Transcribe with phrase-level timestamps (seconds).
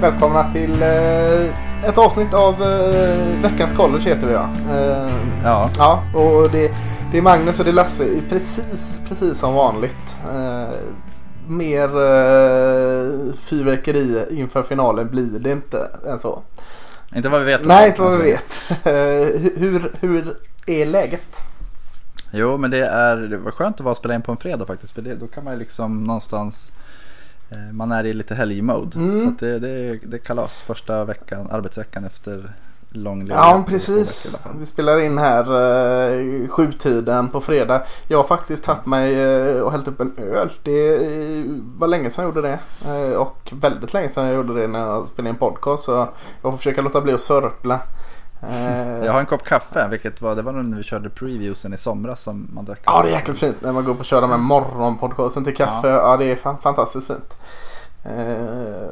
[0.00, 4.50] Välkomna till eh, ett avsnitt av eh, Veckans College heter vi ja.
[4.76, 5.12] Eh,
[5.44, 6.70] Ja, ja och det,
[7.12, 10.16] det är Magnus och det är Lasse precis, precis som vanligt.
[10.34, 10.68] Eh,
[11.48, 16.42] mer eh, fyrverkeri inför finalen blir det inte än så.
[17.14, 17.66] inte vad vi vet.
[17.66, 18.62] Nej, inte vad vi vet.
[18.70, 21.36] Eh, hur, hur är läget?
[22.32, 24.66] Jo, men det är det var skönt att vara och spela in på en fredag
[24.66, 24.92] faktiskt.
[24.94, 26.72] För det, då kan man ju liksom någonstans,
[27.72, 28.98] man är i lite helgmode.
[28.98, 29.24] Mm.
[29.24, 32.52] Så det, det, det är kalas första veckan, arbetsveckan efter
[32.90, 33.44] lång ledighet.
[33.44, 34.36] Ja, precis.
[34.58, 35.42] Vi spelar in här
[36.12, 37.82] eh, sjutiden på fredag.
[38.08, 40.52] Jag har faktiskt tagit mig eh, och hällt upp en öl.
[40.62, 41.44] Det eh,
[41.78, 42.58] var länge sedan jag gjorde det.
[42.90, 45.84] Eh, och väldigt länge sedan jag gjorde det när jag spelade in podcast.
[45.84, 45.92] Så
[46.42, 47.80] jag får försöka låta bli att sörpla.
[48.42, 51.78] Eh, Jag har en kopp kaffe, vilket var, det var när vi körde previewsen i
[51.78, 52.80] somras som man drack.
[52.84, 55.56] Ja, det är jäkligt fint när man går upp och kör de här morgonpodcasten till
[55.56, 55.88] kaffe.
[55.88, 57.36] Ja, det är fan, fantastiskt fint.
[58.04, 58.88] Eh,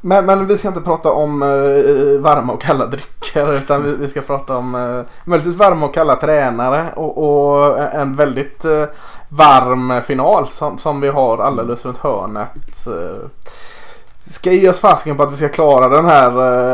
[0.00, 4.08] men, men vi ska inte prata om eh, varma och kalla drycker utan vi, vi
[4.08, 8.64] ska prata om eh, möjligtvis varma och kalla tränare och, och en väldigt
[9.28, 12.86] varm final som, som vi har alldeles runt hörnet.
[14.28, 16.30] Ska ge oss fasken på att vi ska klara den här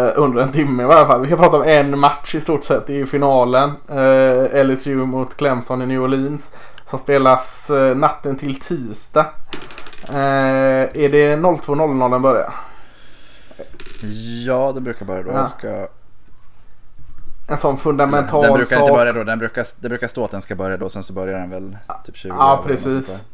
[0.08, 1.20] eh, under en timme i varje fall.
[1.20, 3.70] Vi ska prata om en match i stort sett i finalen.
[3.88, 6.52] Eh, LSU mot Clemson i New Orleans.
[6.90, 9.26] Som spelas eh, natten till tisdag.
[10.08, 12.54] Är det 02.00 den börjar?
[14.46, 15.30] Ja, det brukar börja då.
[15.30, 15.38] Ja.
[15.38, 15.88] Jag ska...
[17.48, 18.82] En sån fundamental Den brukar sak.
[18.82, 20.88] inte börja då, den brukar, det brukar stå att den ska börja då.
[20.88, 23.24] Sen så börjar den väl typ 20 Ja, precis.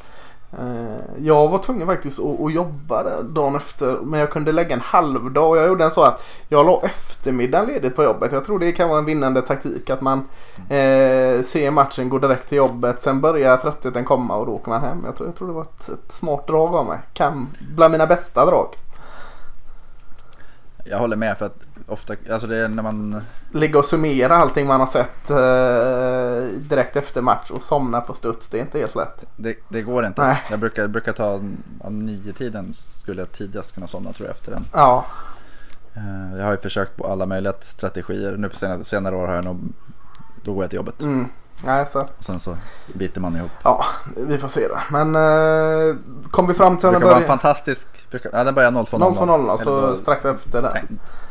[0.52, 3.98] Eh, jag var tvungen faktiskt att, jobba dagen efter.
[4.02, 5.48] Men jag kunde lägga en halvdag.
[5.48, 8.32] Och jag gjorde en så att jag la eftermiddagen ledigt på jobbet.
[8.32, 9.90] Jag tror det kan vara en vinnande taktik.
[9.90, 10.18] Att man
[10.58, 13.02] eh, ser matchen, går direkt till jobbet.
[13.02, 15.02] Sen börjar tröttheten komma och då åker man hem.
[15.04, 16.98] Jag tror, jag tror det var ett, ett smart drag av mig.
[17.12, 18.76] Kan, bland mina bästa drag.
[20.84, 23.20] Jag håller med för att ofta, alltså det är när man
[23.52, 28.48] Ligga och summera allting man har sett eh, direkt efter match och somna på studs.
[28.48, 29.24] Det är inte helt lätt.
[29.36, 30.22] Det, det går inte.
[30.26, 30.42] Nej.
[30.50, 31.40] Jag brukar, brukar ta
[31.82, 34.64] ja, nio tiden skulle jag tidigast kunna somna tror jag efter den.
[34.72, 35.04] Ja,
[35.94, 38.36] Eh, Jag har ju försökt på alla möjliga strategier.
[38.36, 39.60] Nu på senare, senare år har jag nog,
[40.44, 41.02] då går jag till jobbet.
[41.02, 41.26] mm.
[41.64, 42.00] Nej, så.
[42.18, 42.56] Och sen så
[42.94, 43.50] biter man ihop.
[43.62, 43.84] Ja,
[44.16, 44.78] vi får se det.
[44.90, 45.96] Men eh,
[46.30, 48.98] kom vi fram till Det brukar vara en fantastisk, brukar, ja, den börjar 02.00.
[48.98, 50.82] 0.00 Eller så då- strax efter det.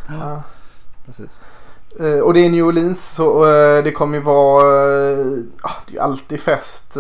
[0.07, 0.44] Ja.
[1.06, 1.44] Precis.
[2.00, 5.25] Eh, och det är New Orleans så eh, det kommer ju vara eh,
[5.62, 6.97] ah, det är alltid fest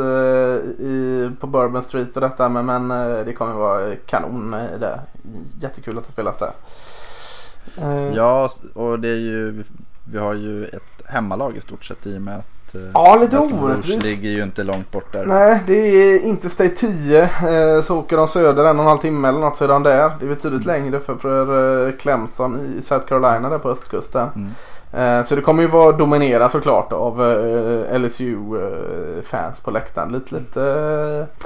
[0.79, 2.87] i, på Bourbon Street och detta men, men
[3.25, 5.01] det kommer vara kanon där.
[5.59, 6.51] Jättekul att det spelas där.
[8.15, 9.63] Ja, och det är ju,
[10.11, 12.56] vi, har ju ett hemmalag i stort sett i och med att
[12.93, 14.05] Ja, lite orättvist.
[14.05, 15.25] ligger ju inte långt bort där.
[15.25, 17.21] Nej, det är inte 10.
[17.21, 20.11] Eh, så åker de söder en och en halv timme eller något de där.
[20.19, 24.29] Det är betydligt längre för, för eh, Clemson i South Carolina där på östkusten.
[24.35, 24.49] Mm.
[24.93, 30.11] Eh, så det kommer ju vara dominera såklart av eh, LSU-fans på läktaren.
[30.11, 31.45] Lite, lite, eh,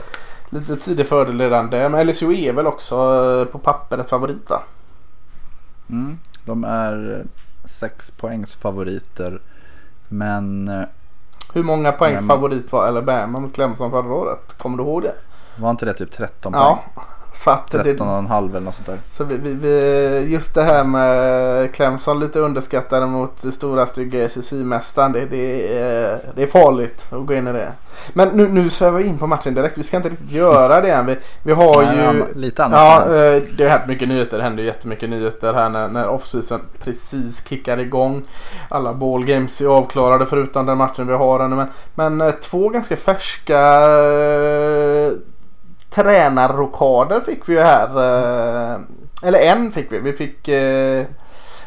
[0.50, 1.90] lite tidig fördel redan där.
[1.90, 4.62] Men LSU är väl också eh, på pappret favorit va?
[5.90, 6.18] Mm.
[6.46, 7.26] De är eh,
[7.70, 9.42] sex poängs favoriter.
[10.08, 10.84] Men eh,
[11.54, 14.58] Hur många poängs favorit var Alabama mot Clemson förra året?
[14.58, 15.14] Kommer du ihåg det?
[15.56, 16.64] var inte det typ 13 poäng?
[16.64, 17.04] Ja.
[17.34, 18.98] Så att det, 13 och en halv eller något sånt där.
[19.12, 25.12] Så vi, vi, vi, just det här med Clemson lite underskattade mot stora stygga SSI-mästaren.
[25.14, 27.72] Det, det, är, det är farligt att gå in i det.
[28.14, 29.78] Men nu, nu svävar vi in på matchen direkt.
[29.78, 31.06] Vi ska inte riktigt göra det än.
[31.06, 32.02] Vi, vi har Nej, ju...
[32.04, 32.80] annan- lite annat.
[32.80, 34.38] Ja, eh, det har hänt mycket nyheter.
[34.38, 38.24] Det händer jättemycket nyheter här när, när off-season precis kickar igång.
[38.70, 41.56] Alla ball games är avklarade förutom den matchen vi har ännu.
[41.56, 43.60] Men, men eh, två ganska färska
[43.92, 45.12] eh,
[45.96, 47.88] tränarrokader fick vi ju här.
[48.76, 48.80] eh,
[49.24, 50.00] Eller en fick vi.
[50.00, 51.06] Vi fick eh,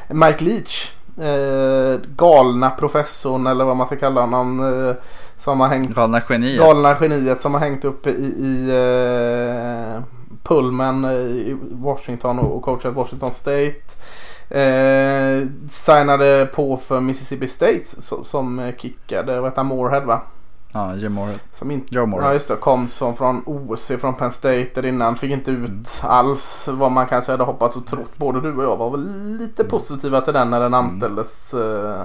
[0.09, 0.93] Mike Leach.
[1.21, 4.95] Eh, galna professorn eller vad man ska kalla honom.
[5.37, 6.59] Som har hängt Galna geniet.
[6.61, 8.71] galna geniet som har hängt upp i, i
[10.43, 13.75] Pullman i Washington och, coachat Washington State.
[14.51, 17.85] Eh, signade på för Mississippi State
[18.25, 20.21] som, kickade, vad heter Moorhead va?
[20.75, 21.35] Ja, Jim Moore.
[21.55, 22.25] Som inte, Joe Moore.
[22.25, 25.17] ja just det, kom som från OC från Penn State där innan.
[25.17, 28.17] Fick inte ut alls vad man kanske hade hoppats och trott.
[28.17, 31.55] Både du och jag var väl lite positiva till den när den anställdes.
[31.55, 32.03] Eh,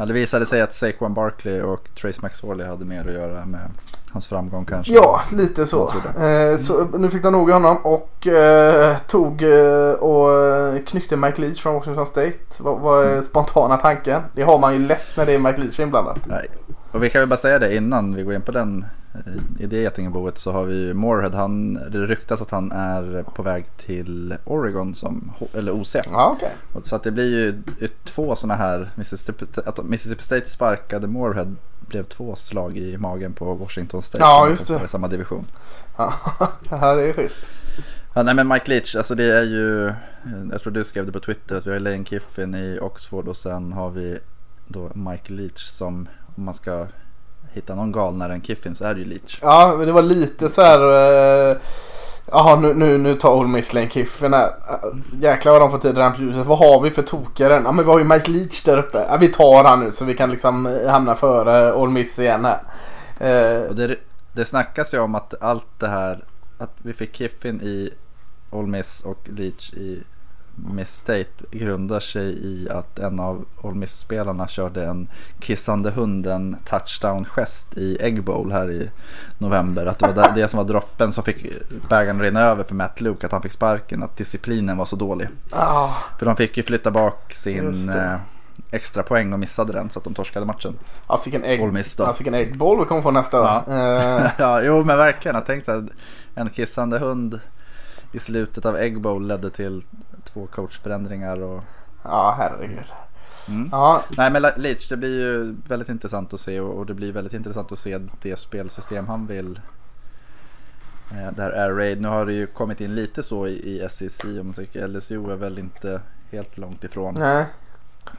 [0.00, 3.70] Ja, det visade sig att Saquon Barkley och Trace McSorley hade mer att göra med
[4.12, 4.92] hans framgång kanske.
[4.92, 5.92] Ja, lite så.
[6.22, 10.28] Eh, så nu fick de nog i honom och eh, tog eh, och
[10.86, 12.38] knyckte Mike Leach från Washington State.
[12.58, 14.22] Vad, vad är spontana tanken?
[14.34, 16.18] Det har man ju lätt när det är Mike Leach inblandat.
[16.26, 16.46] Nej.
[16.90, 18.84] Och vi kan väl bara säga det innan vi går in på den
[19.58, 21.30] i det getingboet så har vi Moorhead.
[21.30, 25.94] Han, det ryktas att han är på väg till Oregon som, eller OC.
[25.94, 26.82] Ja, okay.
[26.82, 27.62] Så att det blir ju
[28.04, 33.54] två sådana här, Mississippi, att Mississippi State sparkade Moorhead blev två slag i magen på
[33.54, 34.24] Washington State.
[34.24, 34.84] Ja, just det.
[34.84, 35.46] I samma division.
[35.96, 36.14] Ja,
[36.70, 37.40] det är schysst.
[38.14, 39.92] Ja, nej men Mike Leach, alltså det är ju,
[40.52, 43.36] jag tror du skrev det på Twitter att vi har Lane Kiffin i Oxford och
[43.36, 44.18] sen har vi
[44.66, 46.08] då Mike Leach som,
[46.38, 46.86] om man ska
[47.52, 49.38] hitta någon galnare än Kiffin så är det ju Leach.
[49.42, 50.80] Ja, men det var lite så här.
[52.26, 54.52] Jaha nu, nu, nu tar Ole Miss Kiffin här.
[55.20, 56.46] Jäklar vad de får tid i rampljuset.
[56.46, 57.52] Vad har vi för tokare?
[57.64, 59.06] Ja men vi har ju Mike Leach där uppe.
[59.10, 62.60] Ja, vi tar han nu så vi kan liksom hamna före Ole Miss igen här.
[63.20, 63.68] Uh...
[63.68, 63.96] Och det,
[64.32, 66.24] det snackas ju om att allt det här
[66.58, 67.90] att vi fick Kiffin i
[68.52, 70.02] All Miss och Leach i
[70.72, 75.08] Miss State grundar sig i att en av All Miss-spelarna körde en
[75.40, 78.90] kissande hunden touchdown-gest i Egg Bowl här i
[79.38, 79.86] november.
[79.86, 81.46] Att det var det som var droppen som fick
[81.88, 85.28] bägaren rinna över för Matt Luke, att han fick sparken, att disciplinen var så dålig.
[85.52, 85.92] Oh.
[86.18, 88.16] För de fick ju flytta bak sin eh,
[88.70, 90.74] extra poäng och missade den så att de torskade matchen.
[91.06, 91.60] Alltså vilken egg,
[91.98, 93.64] alltså, bowl vi kommer få nästa ja.
[93.66, 93.72] år.
[94.22, 94.30] Uh.
[94.38, 95.34] ja, jo men verkligen.
[95.34, 95.88] Jag tänkte så här,
[96.34, 97.40] en kissande hund
[98.12, 99.82] i slutet av Egg Bowl ledde till
[100.38, 101.42] två coachförändringar.
[101.42, 101.64] Och...
[102.02, 102.92] Ja, herregud.
[103.48, 103.68] Mm.
[103.72, 104.04] Ja.
[104.16, 107.72] Nej men Leach, det blir ju väldigt intressant att se och, det blir väldigt intressant
[107.72, 109.60] att se det spelsystem han vill.
[111.12, 112.00] Eh, det här Air Raid.
[112.00, 114.54] Nu har det ju kommit in lite så i, i SEC om.
[114.74, 116.00] LSU är väl inte
[116.30, 117.14] helt långt ifrån.
[117.18, 117.46] Nej.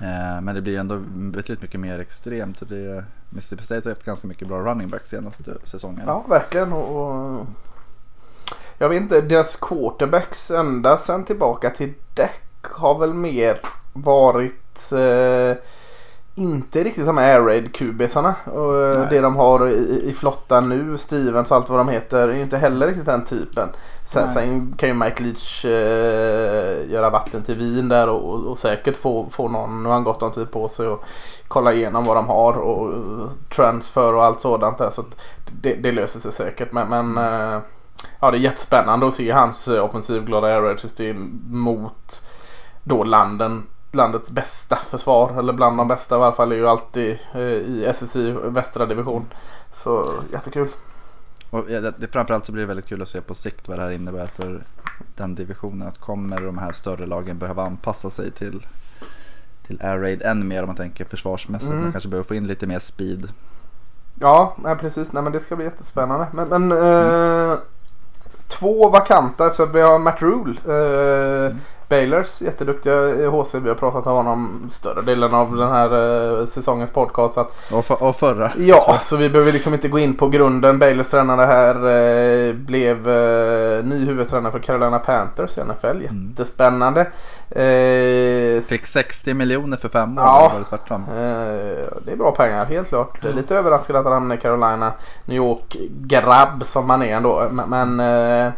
[0.02, 2.62] Eh, men det blir ändå betydligt mycket mer extremt.
[2.62, 6.04] Och det, Mississippi State har haft ganska mycket bra running back senaste säsongen.
[6.08, 6.74] Ja, verkligen.
[6.74, 7.48] Och, och
[8.80, 13.60] jag vet inte, deras quarterbacks ända sen tillbaka till däck har väl mer
[13.94, 15.58] varit eh,
[16.36, 18.36] inte riktigt som air raid kubisarna.
[18.46, 22.28] Och eh, det de har i, i flottan nu, Stevens och allt vad de heter,
[22.28, 23.70] är inte heller riktigt den typen.
[24.06, 28.98] Sen, sen kan ju Mike Leach eh, göra vatten till vin där och, och, säkert
[28.98, 31.04] få, få någon, nu har han gått någon tid på sig och
[31.48, 32.94] kolla igenom vad de har och
[33.56, 34.90] transfer och allt sådant där.
[34.90, 35.04] Så
[35.62, 36.72] det, det, löser sig säkert.
[36.72, 37.60] Men, men eh,
[38.20, 42.26] ja, det är jättespännande att se hans eh, offensivglada air system mot
[42.84, 45.40] då landen, landets bästa försvar.
[45.40, 49.26] Eller bland de bästa i alla fall är ju alltid eh, i SSI västra division.
[49.74, 50.68] Så jättekul.
[51.50, 51.66] Och
[51.98, 54.28] det, framförallt så blir det väldigt kul att se på sikt vad det här innebär
[54.28, 54.64] för
[55.16, 55.88] den divisionen.
[55.88, 58.68] Att kommer de här större lagen behöva anpassa sig till,
[59.68, 61.72] till Air Raid än mer om man tänker försvarsmässigt.
[61.72, 61.84] Mm.
[61.84, 63.30] Man kanske behöver få in lite mer speed.
[64.20, 65.14] Ja, precis.
[65.14, 66.28] Nej, men det ska bli jättespännande.
[66.32, 67.52] Men, men mm.
[67.52, 67.58] eh,
[68.50, 70.56] två vakanta eftersom vi har Matt Rule.
[70.66, 71.60] Eh, mm.
[71.90, 73.54] Baylors jätteduktiga i HC.
[73.54, 77.34] Vi har pratat om honom större delen av den här eh, säsongens podcast.
[77.34, 78.52] Så att, och, för, och förra.
[78.58, 80.80] Ja, så vi behöver liksom inte gå in på grunden.
[80.80, 85.86] Baylors tränare här eh, blev eh, ny huvudtränare för Carolina Panthers i NFL.
[85.88, 86.28] Mm.
[86.30, 87.02] Jättespännande.
[87.50, 90.24] Eh, Fick 60 miljoner för fem år.
[90.24, 91.00] Ja, det, eh,
[92.06, 93.24] det är bra pengar helt klart.
[93.24, 93.38] Mm.
[93.38, 94.92] Lite överraskad att han hamnar i Carolina.
[95.26, 97.48] New York-grabb som man är ändå.
[97.52, 98.52] Men, men Eh,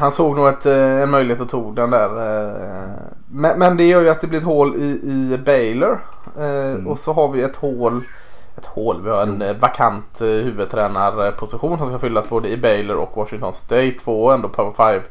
[0.00, 2.08] han såg nog ett, eh, en möjlighet och tog den där.
[2.08, 2.90] Eh.
[3.30, 5.98] Men, men, det gör ju att det blir ett hål i, i Baylor.
[6.36, 6.88] Mm.
[6.88, 8.02] Och så har vi ett hål.
[8.56, 9.02] Ett hål.
[9.04, 9.58] Vi har en mm.
[9.58, 13.92] vakant huvudtränarposition som ska fyllas både i Baylor och Washington State.
[14.04, 15.02] Två ändå Power 5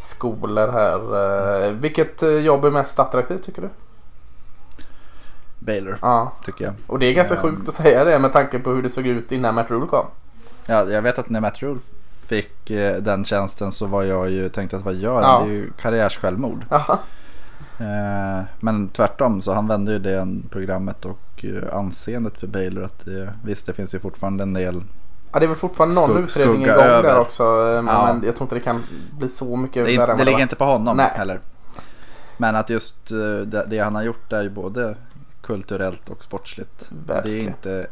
[0.00, 1.70] skolor här.
[1.70, 3.68] Vilket jobb är mest attraktivt tycker du?
[5.58, 6.32] Baylor ja.
[6.44, 6.74] tycker jag.
[6.86, 9.06] Och det är ganska um, sjukt att säga det med tanke på hur det såg
[9.06, 10.06] ut innan Matt Rule kom.
[10.66, 11.80] Ja, jag vet att när Matt Rule
[12.26, 15.22] fick eh, den tjänsten så var jag ju tänkte att vad gör han?
[15.22, 15.44] Ja.
[15.46, 16.64] Det är ju karriärsjälvmord.
[17.78, 23.04] Eh, men tvärtom så han vände ju det programmet och eh, anseendet för Baylor att
[23.04, 24.82] det, visst det finns ju fortfarande en del
[25.32, 27.02] Ja det är väl fortfarande någon skugga utredning igång över.
[27.02, 27.42] där också.
[27.42, 28.12] Men, ja.
[28.12, 28.82] men, jag tror inte det kan
[29.18, 31.10] bli så mycket det, värre Det ligger inte på honom Nej.
[31.14, 31.40] heller.
[32.36, 33.08] Men att just
[33.44, 34.96] det, det, han har gjort är ju både
[35.42, 36.90] kulturellt och sportsligt.
[37.06, 37.38] Verkligen.
[37.38, 37.86] Det, är inte,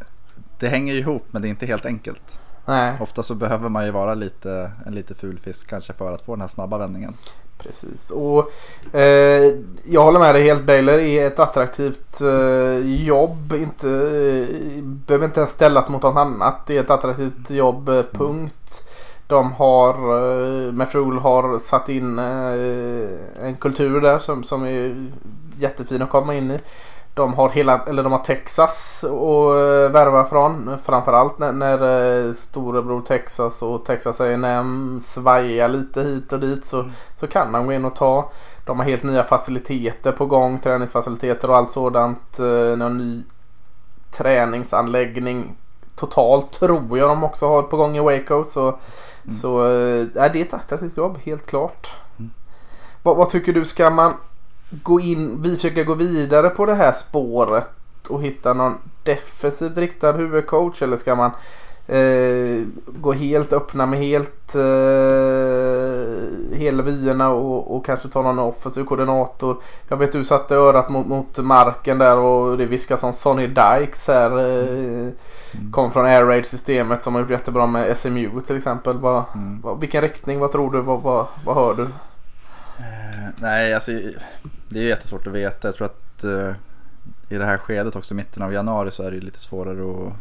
[0.58, 2.38] det hänger ju ihop men det är inte helt enkelt.
[2.64, 2.92] Nej.
[3.00, 6.32] Ofta så behöver man ju vara lite, en lite ful fisk kanske för att få
[6.32, 7.14] den här snabba vändningen.
[7.58, 8.52] Precis och
[8.96, 9.52] eh,
[9.84, 10.64] jag håller med dig helt.
[10.64, 13.52] Baylor är ett attraktivt eh, jobb.
[13.52, 16.66] Inte, eh, behöver inte ens ställas mot något annat.
[16.66, 18.88] Det är ett attraktivt jobb, eh, punkt.
[19.26, 25.10] De har, eh, Matt har satt in eh, en kultur där som, som är
[25.58, 26.58] jättefin att komma in i.
[27.14, 30.78] De har hela, eller de har Texas att värva från.
[30.84, 36.90] Framförallt när, när eh, storebror Texas och Texas A&M svajar lite hit och dit så,
[37.20, 38.30] så kan de gå in och ta.
[38.64, 42.38] De har helt nya faciliteter på gång, träningsfaciliteter och allt sådant.
[42.38, 43.22] Eh, någon ny
[44.12, 45.56] träningsanläggning
[45.96, 48.44] totalt tror jag de också har på gång i Waco.
[48.44, 48.78] Så,
[49.26, 49.36] Mm.
[49.36, 51.92] så eh, det är ett attraktivt jobb, helt klart.
[53.02, 54.12] Vad, vad tycker du, ska man
[54.82, 57.68] gå in, vi försöker gå vidare på det här spåret
[58.08, 61.30] och hitta någon defensivt riktad huvudcoach eller ska man
[61.86, 64.60] eh, gå helt öppna med helt eh,
[66.58, 69.56] hela vyerna och, och kanske ta någon offensiv koordinator.
[69.88, 74.08] Jag vet du satte örat mot, mot marken där och det viskas om Sonny Dykes
[74.08, 74.38] här.
[74.38, 75.08] Eh,
[75.70, 78.98] Kom från Air Raid systemet som har gjort jättebra med SMU till exempel.
[78.98, 79.60] Vad, Mm.
[79.62, 81.82] vad, vilken riktning, vad tror du, vad, vad, vad hör du?
[81.82, 83.90] Eh, nej, alltså
[84.68, 85.68] det är jättesvårt att veta.
[85.68, 86.54] Jag tror att eh,
[87.28, 90.12] i det här skedet också, mitten av januari, så är det ju lite svårare att...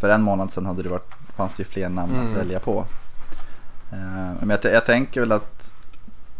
[0.00, 2.26] För en månad sedan hade det varit, fanns det ju fler namn Mm.
[2.26, 2.84] att välja på.
[3.92, 5.72] Eh, men jag, jag tänker väl att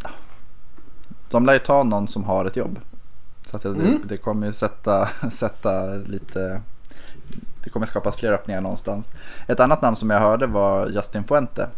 [0.03, 0.11] ja,
[1.31, 2.79] de lär ju ta någon som har ett jobb.
[3.47, 4.01] Så att det, Mm.
[4.05, 6.61] det kommer ju sätta, sätta lite...
[7.65, 9.11] Det kommer skapas fler öppningar någonstans.
[9.49, 11.69] Ett annat namn som jag hörde var Justin Fuente.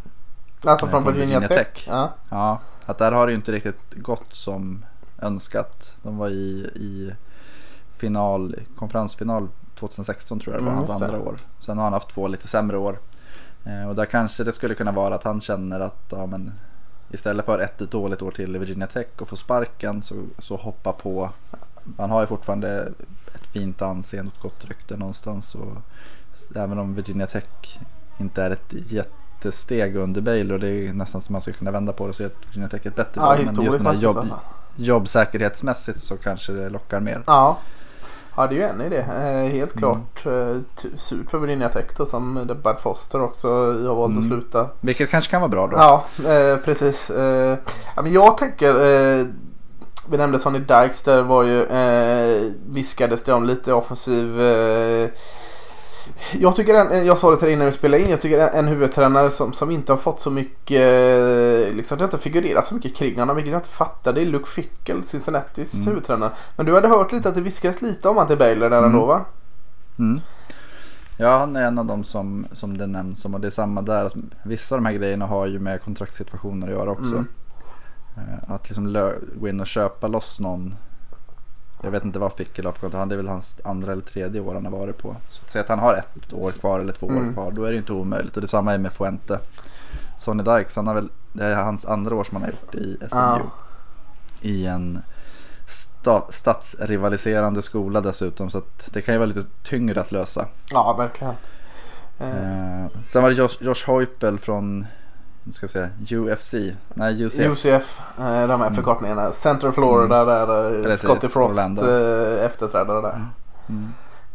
[0.64, 1.48] Alltså från Virginia.
[1.48, 1.84] Tech.
[1.88, 2.12] Ja.
[2.30, 4.84] Ja, att där har det ju inte riktigt gått som
[5.22, 5.94] önskat.
[6.02, 7.12] De var i, i
[7.96, 11.36] final, konferensfinal 2016 tror jag det var, Mm, hans andra år.
[11.60, 12.98] Sen har han haft två lite sämre år.
[13.64, 16.52] Eh, och där kanske det skulle kunna vara att han känner att ja, men,
[17.10, 20.92] istället för ett dåligt år till i Virginia Tech och få sparken så, så hoppa
[20.92, 21.30] på.
[21.98, 22.92] Han har ju fortfarande
[23.34, 25.54] ett fint anseende och ett gott rykte någonstans.
[25.54, 25.76] Och,
[26.54, 27.78] även om Virginia Tech
[28.18, 30.58] inte är ett jättesteg under Baylor.
[30.58, 32.86] Det är nästan som man skulle kunna vända på det och säga att Virginia Tech
[32.86, 33.46] är ett bättre Ja, lag.
[33.56, 34.28] Men just den här jobb.
[34.76, 37.22] Jobbsäkerhetsmässigt så kanske det lockar mer.
[37.26, 37.58] Ja.
[38.36, 38.96] Ja det är ju en idé.
[38.98, 39.78] Eh, helt Mm.
[39.78, 40.56] klart eh,
[40.96, 43.48] surt för Virginia Tech då som Bud Foster också
[43.88, 44.30] har valt att Mm.
[44.40, 44.68] sluta.
[44.80, 45.76] Vilket kanske kan vara bra då.
[45.76, 47.10] Ja eh, precis.
[47.10, 47.58] Eh,
[47.96, 48.74] ja, men jag tänker
[50.10, 55.08] vi nämnde Sonny Dykes där var ju eh, viskades det om lite offensiv eh,
[56.32, 58.54] jag tycker en, jag sa det till dig innan vi spelade in, jag tycker en,
[58.58, 62.66] en huvudtränare som, som inte har fått så mycket, eh, liksom det har inte figurerat
[62.66, 64.12] så mycket kring honom, vilket jag inte fattar.
[64.12, 65.86] Det är Luke Fickle, Cincinnatis Mm.
[65.86, 66.30] huvudtränare.
[66.56, 68.90] Men du hade hört lite att det viskades lite om till Baylor där Mm.
[68.90, 69.20] ändå va?
[69.98, 70.20] Mm.
[71.18, 73.82] Ja, han är en av dem som, som det nämns om och det är samma
[73.82, 74.02] där.
[74.04, 77.04] Alltså, vissa av de här grejerna har ju med kontraktssituationer att göra också.
[77.14, 77.26] Mm.
[78.16, 80.74] Eh, Att liksom gå in och köpa loss någon.
[81.84, 82.32] Jag vet inte vad
[82.72, 82.94] för kontrakt.
[82.94, 85.16] Han- Det är väl hans andra eller tredje år han har varit på.
[85.28, 87.28] Så att säga att han har ett år kvar eller två Mm.
[87.28, 87.50] år kvar.
[87.50, 88.36] Då är det inte omöjligt.
[88.36, 89.38] Och detsamma är med Fuente.
[90.18, 92.96] Sonny Dykes, han har väl, det är hans andra år som han har gjort i
[93.00, 93.20] SMU.
[93.20, 93.40] Ja.
[94.40, 95.02] I en
[95.68, 98.50] sta- stadsrivaliserande skola dessutom.
[98.50, 100.46] Så att det kan ju vara lite tyngre att lösa.
[100.70, 101.34] Ja, verkligen.
[102.18, 102.28] Eh,
[102.84, 104.86] Eh, sen var det Josh, Josh Heupel från
[105.44, 106.54] nu ska jag säga, UFC.
[106.94, 107.40] Nej, UCF.
[107.64, 109.32] UCF, eh, de här förkortningarna.
[109.32, 110.82] Central Florida där eh, Mm.
[110.82, 111.82] Precis, Scotty Frost Orlando.
[111.90, 113.26] eh, efterträdare där.
[113.68, 113.88] Mm.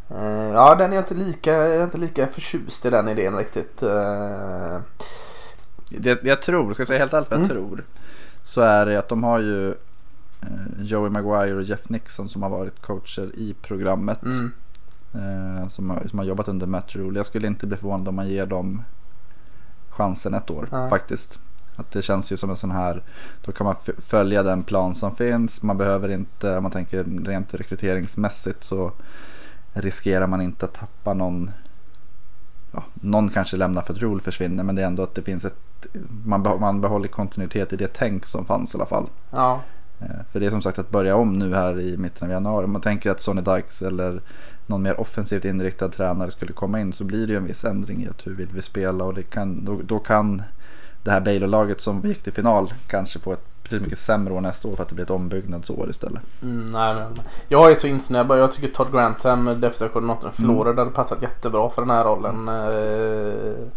[0.10, 3.38] Eh, ja, den är jag inte lika, jag är inte lika förtjust i den idén
[3.38, 3.80] riktigt.
[5.90, 7.58] Det, jag tror, ska jag säga helt ärligt vad jag Mm.
[7.58, 7.84] tror.
[8.44, 9.74] Så är det att de har ju
[10.80, 14.22] Joey Maguire och Jeff Nixon som har varit coacher i programmet.
[14.24, 14.52] mm.
[15.70, 17.20] Som, har, som har jobbat under Matt Rule.
[17.20, 18.84] Jag skulle inte bli förvånad om man ger dem
[20.00, 20.90] chansen ett år Nej.
[20.90, 21.40] faktiskt.
[21.76, 23.02] Att det känns ju som en sån här,
[23.46, 25.64] då kan man följa den plan som finns.
[25.64, 28.92] Man behöver inte, om man tänker rent rekryteringsmässigt så
[29.74, 31.52] riskerar man inte att tappa någon.
[32.72, 35.46] Ja, någon kanske lämnar för att Rule försvinner men det är ändå att det finns
[35.46, 35.88] ett,
[36.26, 39.10] man, beh- man behåller kontinuitet i det tänk som fanns i alla fall.
[39.32, 39.62] Ja,
[40.02, 42.68] Eh, För det är som sagt att börja om nu här i mitten av januari.
[42.68, 44.22] Man tänker att Sonny Dykes eller
[44.70, 48.04] någon mer offensivt inriktad tränare skulle komma in så blir det ju en viss ändring
[48.04, 50.44] i att hur vill vi spela och kan, då, då kan
[51.04, 54.68] det här Baylor-laget som gick till final kanske få ett betydligt mycket sämre år nästa
[54.68, 56.22] år för att det blir ett ombyggnadsår istället.
[56.42, 57.26] mm, nej, nej, nej.
[57.48, 58.40] Jag är så insnöad.
[58.40, 60.56] Jag tycker Todd Grantham, defensiva koordinatorn i Mm.
[60.56, 62.48] Florida, hade passat jättebra för den här rollen.
[62.48, 63.68] Eh, eh,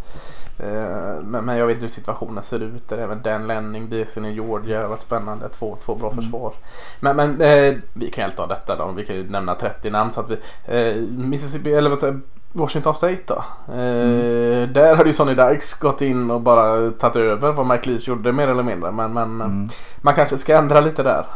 [1.24, 2.88] Men, men jag vet inte hur situationen ser ut.
[2.88, 5.48] Där även Dan Lenning, BSN i Georgia har varit spännande.
[5.48, 6.24] Två, två bra Mm.
[6.24, 6.52] försvar.
[7.00, 8.90] Men, men eh, vi kan helt ta detta då.
[8.96, 10.12] Vi kan ju nämna 30 namn.
[10.12, 12.20] Så att vi, eh, Mississippi, eller vad säger
[12.52, 13.44] Washington State då.
[13.72, 18.08] Eh, Där hade ju Sonny Dykes gått in och bara tagit över vad Mike Leach
[18.08, 18.90] gjorde mer eller mindre.
[18.90, 19.68] Men, men Mm.
[20.00, 21.26] man kanske ska ändra lite där.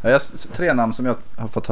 [0.00, 0.20] Ja, jag,
[0.52, 1.70] tre namn som jag har fått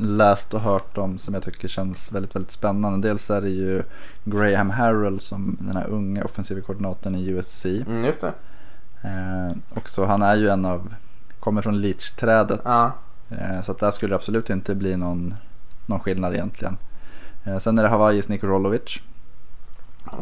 [0.00, 3.08] läst och hört om som jag tycker känns väldigt, väldigt spännande.
[3.08, 3.82] Dels är det ju
[4.24, 7.64] Graham Harrell som den här unga offensiva koordinatorn i USC.
[7.66, 8.32] Mm, just det.
[9.02, 10.94] Eh, också, han är ju en av,
[11.40, 12.60] kommer från Leach-trädet.
[12.64, 12.92] Ja.
[13.30, 15.34] Eh, så att där skulle det absolut inte bli någon,
[15.86, 16.76] någon skillnad egentligen.
[17.44, 19.00] Eh, sen är det Hawaiis Niko Rolovic.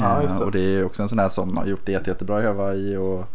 [0.01, 0.45] Ja, Eh, det.
[0.45, 2.97] och det är också en sån här som har gjort det jätte, jättebra i Hawaii.
[2.97, 3.29] Och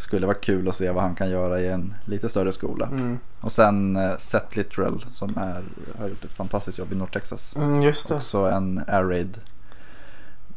[0.00, 2.86] skulle vara kul att se vad han kan göra i en lite större skola.
[2.86, 3.18] Mm.
[3.40, 5.62] Och sen eh, Seth Littrell som är,
[5.98, 7.56] har gjort ett fantastiskt jobb i North Texas.
[7.56, 8.14] Mm, just det.
[8.14, 9.40] Också en air raid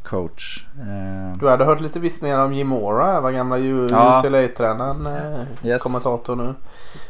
[0.02, 0.66] coach.
[0.80, 4.20] Eh, Du hade hört lite vissningar om Jim Mora, var gamla U- Ja.
[4.24, 5.82] UCLA-tränaren, eh, Yes.
[5.82, 6.54] kommentator nu.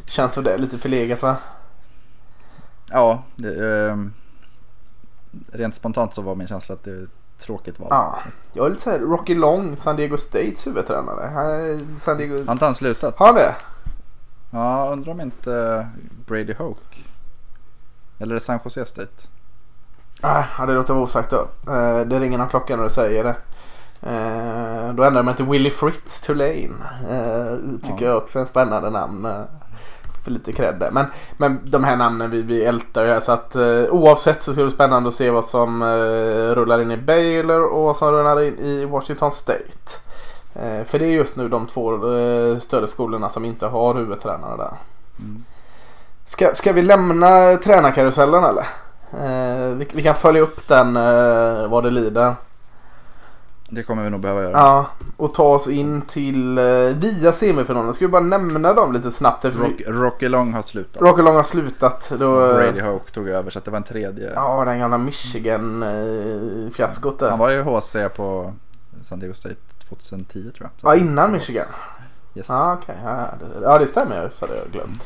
[0.07, 1.37] Känns som det är lite förlegat va?
[2.91, 3.97] ja, det, eh,
[5.53, 7.07] rent spontant så var min känsla att det
[7.39, 7.89] tråkigt val.
[7.91, 8.19] Ja.
[8.53, 11.31] Jag är lite såhär Rocky Long, San Diego States huvudtränare.
[11.35, 12.45] Han San Diego...
[12.45, 13.15] Har inte han slutat?
[13.17, 13.55] Har han det?
[14.51, 15.87] Ja, undrar om inte
[16.27, 16.99] Brady Hoke.
[18.19, 19.13] Eller San Jose State?
[20.23, 21.49] Nej, ah, det låter vara osagt då.
[21.73, 23.37] Eh, det ringer någon klocka när du säger det.
[24.03, 26.71] Eh, då ändrar mig till Willie Fritz Tulane.
[27.11, 28.11] Eh, tycker Ja.
[28.11, 29.29] jag också är ett spännande namn.
[30.25, 30.89] För lite cred.
[30.93, 34.53] Men, men de här namnen vi, vi ältar ju här så att eh, oavsett så
[34.53, 37.97] ska det bli spännande att se vad som eh, rullar in i Baylor och vad
[37.97, 39.91] som rullar in i Washington State.
[40.55, 44.57] Eh, för det är just nu de två eh, större skolorna som inte har huvudtränare
[44.57, 44.73] där.
[45.19, 45.45] Mm.
[46.27, 48.67] Ska, ska vi lämna tränarkarusellen eller?
[49.13, 52.35] Eh, vi, vi kan följa upp den eh, vad det lider.
[53.75, 54.53] Det kommer vi nog behöva göra.
[54.53, 56.65] Ja, och ta oss in till eh,
[56.97, 57.95] via semifinalen.
[57.95, 59.45] Ska vi bara nämna dem lite snabbt?
[59.45, 61.03] Rock, Rocky Long har slutat.
[61.03, 62.13] Rockelong har slutat.
[62.19, 64.33] Då, eh, Brady Hoke tog över så att det var en tredje.
[64.35, 67.31] Ja, den gamla Michigan-fiaskot där.
[67.31, 68.53] Han var ju HC på
[69.03, 69.55] San Diego State
[69.89, 70.71] 2010 tror jag.
[70.81, 71.67] Så- Ja, innan Michigan.
[72.35, 72.47] Yes.
[72.49, 72.97] Ja, okej.
[73.05, 74.31] Ja, det, ja, det stämmer.
[74.39, 75.03] Så hade jag glömt.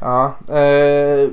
[0.00, 1.28] Ja, eh,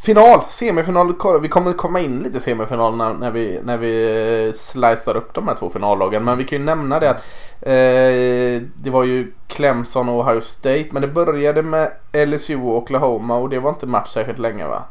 [0.00, 1.14] final, semifinal.
[1.42, 4.04] Vi kommer komma in lite semifinal när, när vi, när vi
[4.46, 6.24] eh, slicear upp de här två finallagen.
[6.24, 7.24] Men vi kan ju nämna det att
[7.60, 10.86] eh, det var ju Clemson och Ohio State.
[10.90, 14.84] Men det började med LSU och Oklahoma och det var inte match särskilt länge va?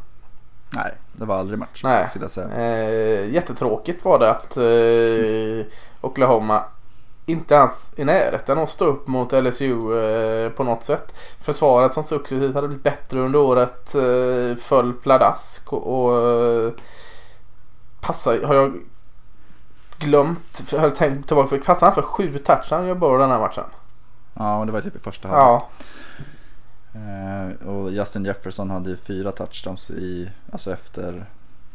[0.75, 2.05] Nej, det var aldrig match Nej.
[2.09, 2.49] skulle jag säga.
[2.55, 6.63] Eh, jättetråkigt var det att eh, Oklahoma
[7.27, 11.13] inte ens i närheten att stå upp mot LSU eh, på något sätt.
[11.39, 16.71] Försvaret som successivt hade blivit bättre under året eh, föll pladask och, och eh,
[18.01, 18.73] passar, har jag
[19.97, 23.39] glömt, jag har tänkt tillbaka, för passar han för sju touchdown gör bara den här
[23.39, 23.63] matchen?
[24.33, 25.47] Ja, men det var typ i första halvlek.
[25.47, 25.69] Ja,
[26.97, 31.25] Eh, och Justin Jefferson hade ju fyra touchdowns i, alltså efter,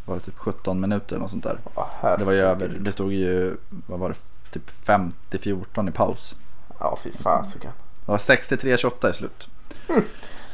[0.04, 1.58] var det typ 17 minuter eller något sånt där.
[2.02, 4.14] ja Det var ju över, det stod ju, vad var det,
[4.52, 4.70] typ
[5.30, 6.34] 50-14 i paus.
[6.80, 7.70] Ja, fy fasiken.
[8.06, 9.48] Det var 63-28 i slut.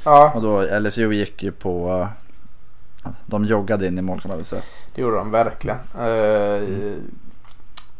[0.05, 1.89] Ja, Och då LSU gick ju på,
[3.05, 4.63] eh, de joggade in i mål kan man väl säga.
[4.95, 5.79] Det gjorde de verkligen.
[6.01, 6.97] Eh,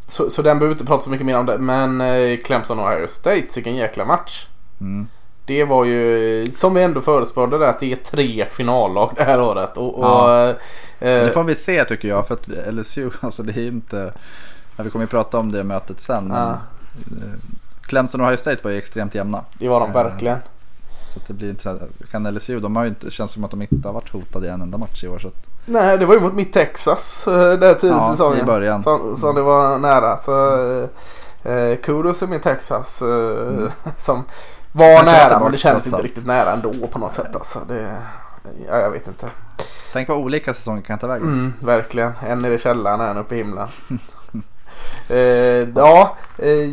[0.07, 1.57] så, så den behöver vi inte prata så mycket mer om det.
[1.57, 4.47] Men eh, Clemson och Ohio State, vilken jäkla match.
[4.81, 5.07] Mm.
[5.45, 9.41] Det var ju som vi ändå förutspådde det att det är tre finallag det här
[9.41, 9.77] året.
[9.77, 10.49] Och, och, Ja.
[10.49, 10.55] eh,
[10.99, 14.13] Det får vi se tycker jag för att LSU, alltså det är inte,
[14.79, 16.29] ja, vi kommer ju prata om det mötet sen.
[16.33, 16.49] Ja.
[16.51, 16.57] eh,
[17.81, 19.43] Clemson och Ohio State var ju extremt jämna.
[19.53, 20.37] det var de Eh, verkligen.
[21.13, 21.79] Så det blir inte,
[22.11, 24.49] kan LSU, de har ju inte, känns som att de inte har varit hotade i
[24.49, 25.19] en enda match i år.
[25.19, 25.33] Så att,
[25.65, 28.39] Nej, det var ju mot mitt Texas eh, där tidigt Ja, i säsongen.
[28.39, 28.83] i början.
[28.83, 30.17] Som, som det var nära.
[30.17, 30.57] Så
[31.49, 33.01] eh, kudos till min Texas.
[33.01, 34.23] Eh, Som
[34.71, 37.35] var Kanske nära men det kändes inte riktigt nära ändå på något sätt.
[37.35, 37.59] Alltså.
[37.67, 37.97] Det,
[38.67, 39.27] ja, jag vet inte.
[39.93, 41.27] tänk vad olika säsonger kan ta vägen.
[41.27, 42.11] Mm, verkligen.
[42.27, 43.67] En nere i källaren, en uppe i himlen.
[45.09, 46.69] eh, ja, eh,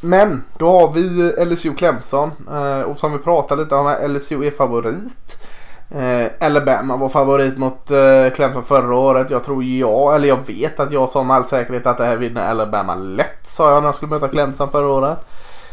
[0.00, 2.30] men då har vi LSU Clemson.
[2.50, 5.42] Eh, och som vi pratade lite om, här, LSU är favorit.
[5.90, 9.30] Eh, Alabama var favorit mot eh, Clemson förra året.
[9.30, 12.16] Jag tror jag, eller jag vet att jag sa med all säkerhet att det här
[12.16, 13.48] vinner Alabama lätt.
[13.48, 15.18] Sa jag när jag skulle möta Clemson förra året.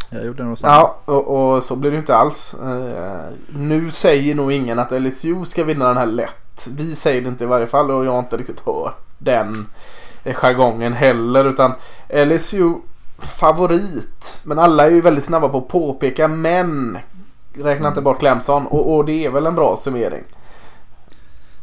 [0.10, 0.58] Jag gjorde nog.
[0.64, 2.56] Ja, och, och så blir det inte alls.
[2.64, 6.68] Eh, nu säger nog ingen att LSU ska vinna den här lätt.
[6.78, 9.68] Vi säger det inte i varje fall och jag har inte riktigt hört den
[10.34, 11.46] jargongen heller.
[11.46, 11.74] Utan
[12.10, 12.74] LSU
[13.18, 14.42] favorit.
[14.44, 16.98] Men alla är ju väldigt snabba på att påpeka men.
[17.54, 20.24] Räkna inte bort Clemson och, och det är väl en bra summering.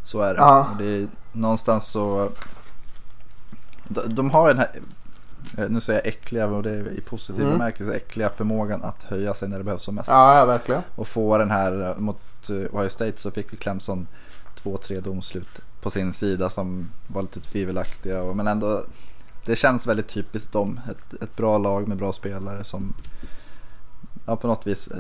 [0.03, 0.41] Så är det.
[0.41, 0.69] Ja.
[0.79, 2.31] Det är någonstans så,
[3.89, 4.71] de, har den här,
[5.59, 7.59] eh, nu säger jag äckliga och det är i positiv Mm.
[7.59, 10.09] bemärkelse, äckliga förmågan att höja sig när det behövs som mest.
[10.09, 10.83] Ja, ja verkligen.
[10.95, 14.07] Och få den här eh, mot eh, Ohio State så fick vi Clemson
[14.55, 18.23] två, tre domslut på sin sida som var lite tvivelaktiga.
[18.23, 18.81] och- Men ändå,
[19.47, 20.81] det känns väldigt typiskt dem.
[20.91, 22.95] Ett, ett bra lag med bra spelare som
[24.27, 24.99] ja, på något vis eh,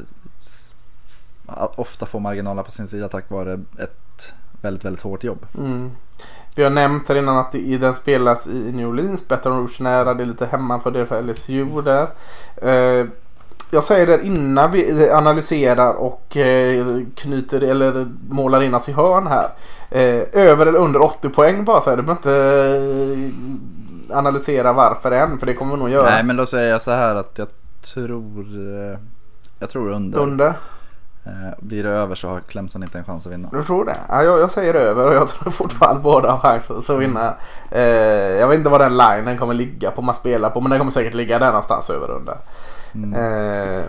[1.76, 5.46] ofta får marginaler på sin sida tack vare ett väldigt, väldigt hårt jobb.
[5.58, 5.90] Mm.
[6.54, 10.14] Vi har nämnt här innan att i den spelas i New Orleans, Baton Rouge nära.
[10.14, 12.08] Det är lite hemma för det för LSU där.
[12.56, 13.06] Eh,
[13.74, 19.26] jag säger det innan vi analyserar och eh, knyter eller målar in oss i hörn
[19.26, 19.48] här.
[19.90, 21.96] Eh, över eller under 80 poäng bara så här.
[21.96, 22.32] Du behöver inte
[24.11, 26.11] eh, analysera varför än för det kommer vi nog göra.
[26.11, 27.48] Nej men då säger jag så här att jag
[27.94, 28.98] tror eh,
[29.58, 30.18] jag tror under.
[30.18, 30.54] Under?
[31.24, 33.48] Eh, blir det över så har Clemson inte en chans att vinna.
[33.52, 33.96] Du tror det?
[34.08, 37.35] Ja, jag, jag säger över och jag tror fortfarande båda har chans att vinna.
[37.70, 37.82] Eh,
[38.40, 40.92] jag vet inte vad den linen kommer ligga på man spelar på men den kommer
[40.92, 42.37] säkert ligga där någonstans över under.
[42.94, 43.14] Mm.
[43.14, 43.85] Eh,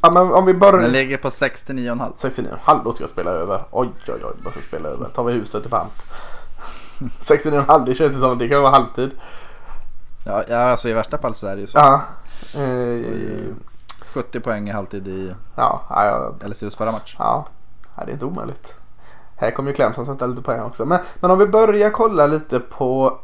[0.00, 0.82] ja, men om vi börjar...
[0.82, 2.12] Den ligger på 69,5.
[2.16, 3.64] 69,5 då ska jag spela över.
[3.70, 5.08] Oj oj oj, då ska jag spela över.
[5.08, 5.92] Tar vi huset i pant.
[7.20, 9.10] 69,5 det känns ju som att det kan vara halvtid.
[10.24, 11.78] Ja, ja, alltså i värsta fall så är det ju så.
[11.78, 12.02] Ja.
[12.54, 13.54] Eh, ju
[14.12, 17.16] 70 poäng i halvtid i ja, ja, ja, LSUs förra match.
[17.18, 17.46] ja,
[17.96, 18.74] ja, det är inte omöjligt.
[19.36, 20.84] Här kommer ju Clemson sätta lite poäng också.
[20.84, 23.18] Men, men om vi börjar kolla lite på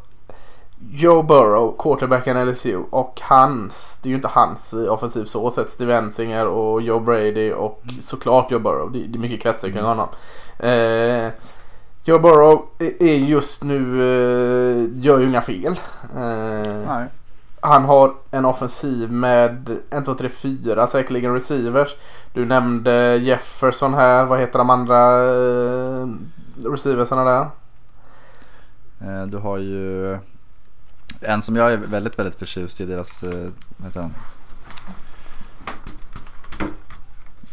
[0.91, 5.95] Joe Burrow, quarterbacken LSU och hans, det är ju inte hans offensiv så sett, Steve
[5.95, 8.91] Ensinger och Joe Brady och såklart Joe Burrow.
[8.91, 10.07] Det, det är mycket kretsar kring honom.
[10.59, 11.29] Eh,
[12.03, 12.65] Joe Burrow
[12.99, 15.79] är just nu, eh, gör ju inga fel.
[16.15, 17.03] Eh,
[17.59, 21.95] han har en offensiv med 1, 2, 3, 4 säkerligen receivers.
[22.33, 24.25] Du nämnde Jefferson här.
[24.25, 26.07] Vad heter de andra eh,
[26.71, 27.47] receiversarna där?
[29.01, 30.17] Eh, Du har ju
[31.21, 33.29] en som jag är väldigt, väldigt förtjust i deras, eh,
[33.77, 34.13] vad heter han?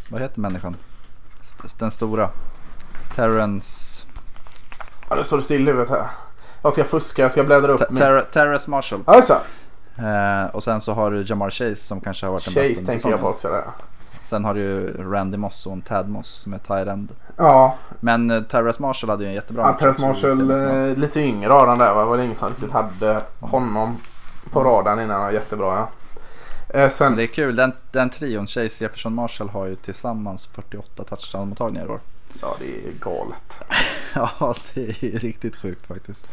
[0.09, 0.77] Vad heter människan?
[1.79, 2.31] Den stora.
[3.15, 4.05] Terrence,
[5.11, 6.07] Ja, nu står det still i huvudet här.
[6.63, 7.81] Jag ska fuska, jag ska bläddra upp.
[7.81, 9.01] Ter- min- Ter- Terrace Marshall.
[9.07, 9.41] Det.
[9.99, 12.81] Eh, och sen så har du Jamar Chase som kanske har varit den Chase bästa
[12.81, 13.65] under tänker jag på också där.
[14.33, 17.09] Sen har du ju Randy Moss och en Tad Moss som är tight end.
[17.37, 21.53] Ja, Men eh, Terrace Marshall hade ju en jättebra ja i Marshall eh, lite yngre
[21.53, 22.05] av den där va?
[22.05, 23.97] Var det ingen som riktigt hade honom
[24.51, 25.35] på radarn innan?
[25.35, 25.89] Jättebra ja.
[26.81, 31.05] Eh, sen, det är kul, den, den trion, Chase, Jefferson, Marshall har ju tillsammans 48
[31.05, 32.01] touchdown-mottagningar i år.
[32.41, 33.65] ja det är galet.
[34.15, 36.27] Ja, det är riktigt sjukt faktiskt.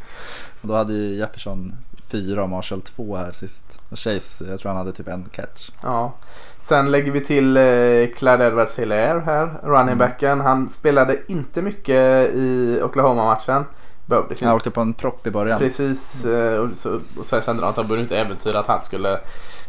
[0.61, 1.75] Och då hade ju Jefferson
[2.11, 3.79] fyra och Marshall två här sist.
[3.89, 5.69] Och Chase, jag tror han hade typ en catch.
[5.83, 6.13] Ja.
[6.59, 10.39] Sen lägger vi till eh, Clyde edwards hilaire här, running backen.
[10.41, 13.65] Han spelade inte mycket i Oklahoma-matchen.
[14.05, 15.59] Behövdes Han åkte på en propp i början.
[15.59, 16.25] Precis.
[16.25, 19.19] eh, Och, så, och sen kände han att han borde inte äventyra att han skulle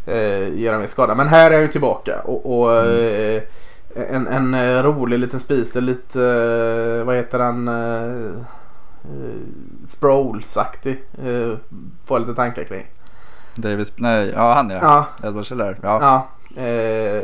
[0.06, 1.14] eh, göra mer skada.
[1.14, 2.20] Men här är han ju tillbaka.
[2.24, 3.42] Och, och eh,
[4.10, 5.74] en, en eh, rolig liten spis.
[5.74, 7.68] Lite, eh, vad heter han?
[7.68, 8.42] Eh,
[9.04, 9.40] eh,
[9.86, 11.04] Sproles-aktig.
[11.18, 11.56] Eh,
[12.04, 12.86] får jag lite tankar kring.
[13.54, 14.78] Davis, nej, ja han ja.
[15.22, 15.78] Ja, Edward Scheller.
[15.82, 15.98] Ja.
[16.56, 17.22] Ja, eh,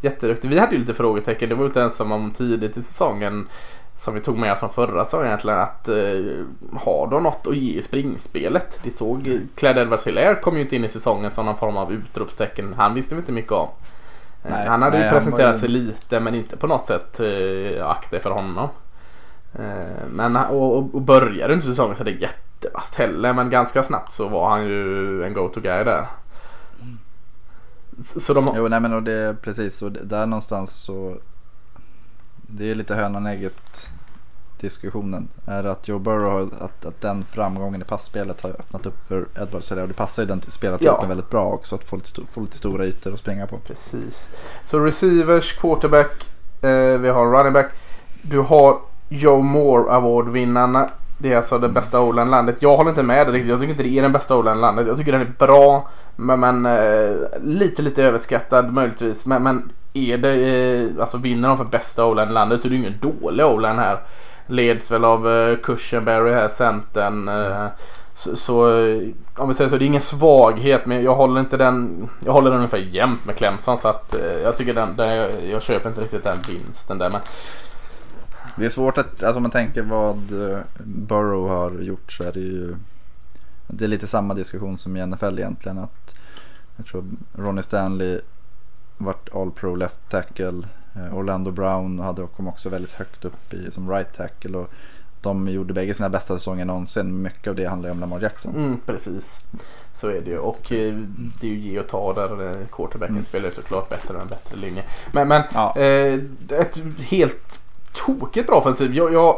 [0.00, 0.48] jätteduktig.
[0.48, 1.48] Vi hade ju lite frågetecken.
[1.48, 3.48] Det var ju inte ens som om tidigt i säsongen
[3.96, 6.44] som vi tog med oss från förra säsongen egentligen att eh,
[6.80, 8.80] har de något att ge i springspelet?
[8.84, 11.92] Det såg Clyde edwards hilaire kom ju inte in i säsongen som någon form av
[11.92, 12.74] utropstecken.
[12.76, 13.68] Han visste vi inte mycket om.
[14.44, 17.20] Eh, Nej, han hade nej, ju presenterat ju- sig lite men inte på något sätt
[17.20, 18.68] eh, akta för honom.
[19.58, 24.12] Eh, men och, och, började inte säsongen så det är jättevast heller men ganska snabbt
[24.12, 26.06] så var han ju en go-to guy där.
[28.16, 29.82] Så de, Jo, nej men och det precis.
[29.82, 31.16] Och där någonstans så.
[32.48, 33.90] Det är lite hönan ägget
[34.60, 35.28] diskussionen.
[35.46, 39.26] Är att Joe Burrow har, att, att den framgången i passspelet har öppnat upp för
[39.42, 39.82] Edward Scheller.
[39.82, 41.06] Och det passar ju den spelartypen Ja.
[41.08, 41.74] väldigt bra också.
[41.74, 43.56] Att få lite, sto- få lite stora ytor att springa på.
[43.58, 44.30] Precis.
[44.64, 46.26] Så receivers, quarterback,
[46.62, 47.66] eh, vi har running back.
[48.22, 50.86] Du har Joe Moore Award-vinnarna.
[51.18, 52.56] Det är alltså det bästa o landet.
[52.58, 53.50] Jag håller inte med det riktigt.
[53.50, 54.86] Jag tycker inte det är den bästa o landet.
[54.86, 55.88] Jag tycker den är bra.
[56.16, 59.26] Men, men eh, lite lite överskattad möjligtvis.
[59.26, 62.76] Men, men är det, eh, alltså vinner de för bästa o landet så är det
[62.76, 63.98] ju ingen dålig o här.
[64.46, 67.28] Leds väl av eh, Cushenberry här, centern.
[67.28, 67.66] Eh,
[68.14, 69.02] så, så eh,
[69.36, 72.50] om vi säger så, det är ingen svaghet men jag håller inte den, jag håller
[72.50, 75.88] den ungefär jämnt med Clemson så att eh, jag tycker den, den jag, jag köper
[75.88, 77.20] inte riktigt den vinsten där men
[78.56, 82.32] det är svårt att, alltså om man tänker vad eh, Burrow har gjort så är
[82.32, 82.76] det ju
[83.66, 86.14] Det är lite samma diskussion som i NFL egentligen att
[86.76, 88.20] Jag tror Ronnie Stanley
[88.98, 90.62] vart All Pro Left Tackle
[90.94, 94.70] eh, Orlando Brown hade, kom också väldigt högt upp i, som right tackle och
[95.20, 97.22] de gjorde bägge sina bästa säsonger någonsin.
[97.22, 98.54] Mycket av det handlar ju om Lamar Jackson.
[98.56, 99.40] mm, precis.
[99.94, 100.94] Så är det ju och eh,
[101.40, 102.56] det är ju ge och ta där.
[102.72, 103.24] Quarterbacken Mm.
[103.24, 104.84] spelar såklart bättre och en bättre linje.
[105.12, 105.76] Men, men Ja.
[105.76, 107.60] eh, ett helt
[108.06, 108.94] tokigt bra offensiv.
[108.94, 109.36] Jag, jag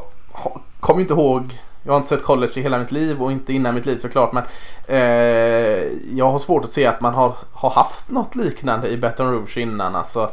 [0.80, 3.74] kommer inte ihåg jag har inte sett college i hela mitt liv och inte innan
[3.74, 4.32] mitt liv såklart.
[4.32, 4.42] Men
[4.86, 9.32] eh, jag har svårt att se att man har, har haft något liknande i Baton
[9.32, 9.96] Rouge innan.
[9.96, 10.30] Alltså,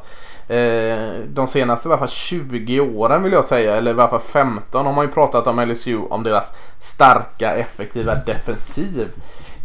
[0.48, 3.76] eh, de senaste i alla fall 20 åren vill jag säga.
[3.76, 5.98] Eller i alla fall 15 har man ju pratat om LSU.
[5.98, 9.10] Om deras starka effektiva defensiv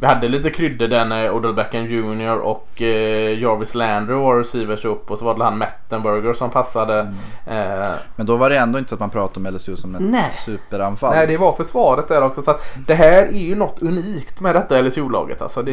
[0.00, 4.84] vi hade lite kryddor där när Odell Beckham Jr och eh, Jarvis Landry var receivers
[4.84, 7.00] upp och så var det han Mettenberger som passade.
[7.46, 7.80] Mm.
[7.82, 10.02] Eh, Men då var det ändå inte så att man pratade om LSU som ett
[10.02, 10.32] Nej.
[10.46, 11.14] superanfall.
[11.14, 12.42] Nej, det var försvaret där också.
[12.42, 15.42] Så att det här är ju något unikt med detta LSU-laget.
[15.42, 15.72] Alltså det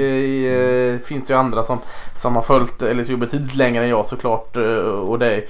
[0.93, 1.77] eh, finns ju andra som,
[2.15, 4.57] som har följt LSU betydligt längre än jag såklart.
[4.57, 5.43] eh, Och det,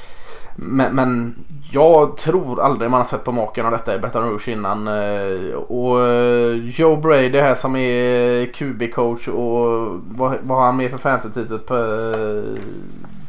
[0.59, 1.35] men, men
[1.71, 4.87] jag tror aldrig man har sett på maken av detta i Baton Rouge innan.
[4.87, 10.91] eh, Och eh, Joe Brady här som är QB-coach och vad, vad har han med
[10.91, 11.59] för fancy-titel?
[11.59, 12.61] på, eh,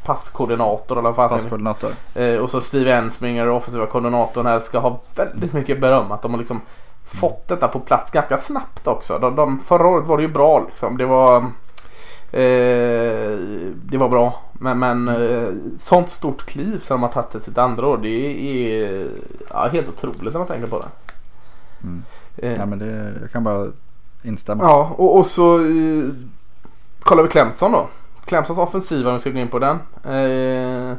[0.04, 1.30] Passkoordinator eller vad?
[1.30, 1.90] Passkoordinator.
[2.14, 6.12] Eh, och så Steve Ensminger, offensiva koordinatorn här, ska ha väldigt mycket beröm.
[6.12, 6.60] Att de har liksom
[7.06, 9.18] fått detta på plats ganska snabbt också.
[9.18, 10.98] De, de, förra året var det ju bra liksom.
[10.98, 11.44] Det var,
[12.32, 13.38] eh,
[13.82, 14.42] det var bra.
[14.52, 17.98] Men, men eh, sånt stort kliv som de har tagit till sitt andra år.
[18.02, 19.08] Det är
[19.50, 20.88] ja, helt otroligt när man tänker på det.
[21.82, 22.02] Mm.
[22.36, 23.66] Eh, Ja, men det, jag kan bara
[24.22, 24.64] instämma.
[24.64, 26.04] Ja, och, och så eh,
[27.00, 27.86] kollar vi Clemson då.
[28.24, 29.76] Clemsons offensiva, om vi ska gå in på den.
[30.04, 30.96] Eh,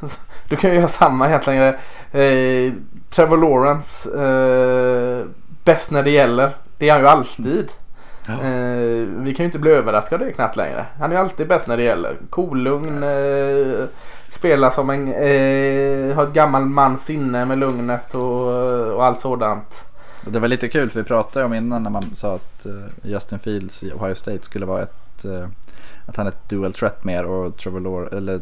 [0.48, 1.74] du kan ju göra samma egentligen.
[2.12, 2.72] Eh,
[3.10, 5.26] Trevor Lawrence, eh,
[5.64, 6.50] bäst när det gäller.
[6.78, 7.72] Det är han ju alltid.
[8.26, 8.32] Ja.
[8.32, 10.86] Eh, vi kan ju inte bli överraskade knappt längre.
[10.98, 12.16] Han är ju alltid bäst när det gäller.
[12.30, 13.84] Kolugn, eh,
[14.28, 19.84] spelar som en, eh, har ett gammal mans sinne med lugnet och, och allt sådant.
[20.24, 22.72] Det var lite kul för vi pratade om innan när man sa att eh,
[23.10, 25.48] Justin Fields i Ohio State skulle vara ett eh,
[26.06, 28.40] att han är ett dual threat mer och Trevor, Lawrence, eller,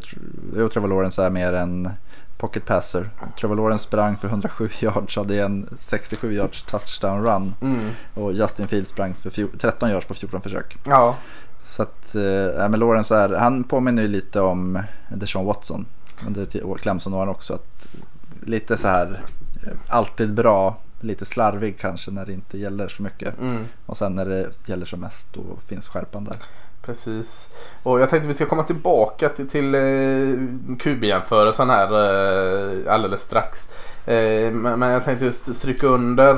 [0.57, 1.91] jo, Trevor Lawrence är mer en
[2.39, 3.11] pocket passer.
[3.41, 7.91] Trevor Lawrence sprang för 107 yards hade en 67 yards touchdown run Mm.
[8.15, 10.77] och Justin Fields sprang för fjo- 13 yards på 14 försök.
[10.87, 11.17] Ja,
[11.63, 12.15] Så att
[12.59, 15.87] ja, men Lawrence är, han påminner ju lite om Deshaun Watson
[16.27, 17.55] under Clemson-åren också.
[17.55, 17.87] Att
[18.43, 19.21] lite så här
[19.67, 23.41] eh, alltid bra, lite slarvig kanske när det inte gäller så mycket.
[23.41, 23.65] mm.
[23.87, 26.37] Och sen när det gäller som mest då finns skärpan där.
[26.89, 27.49] Precis.
[27.83, 29.81] Och jag tänkte vi ska komma tillbaka till, till eh,
[30.79, 33.69] QB-jämförelsen här eh, alldeles strax.
[34.07, 36.35] Eh, men, men jag tänkte just stryka under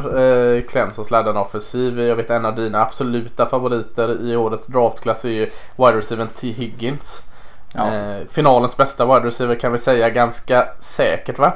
[0.57, 2.01] eh, Clemsons ledande offensiv.
[2.01, 6.49] Jag vet en av dina absoluta favoriter i årets draftklass är ju wide receiver T.
[6.51, 7.23] Higgins.
[7.75, 7.95] Ja.
[7.95, 11.53] Eh, finalens bästa wide receiver kan vi säga ganska säkert va?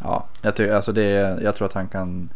[0.00, 2.28] Ja, jag, ty- alltså det, jag tror att han kan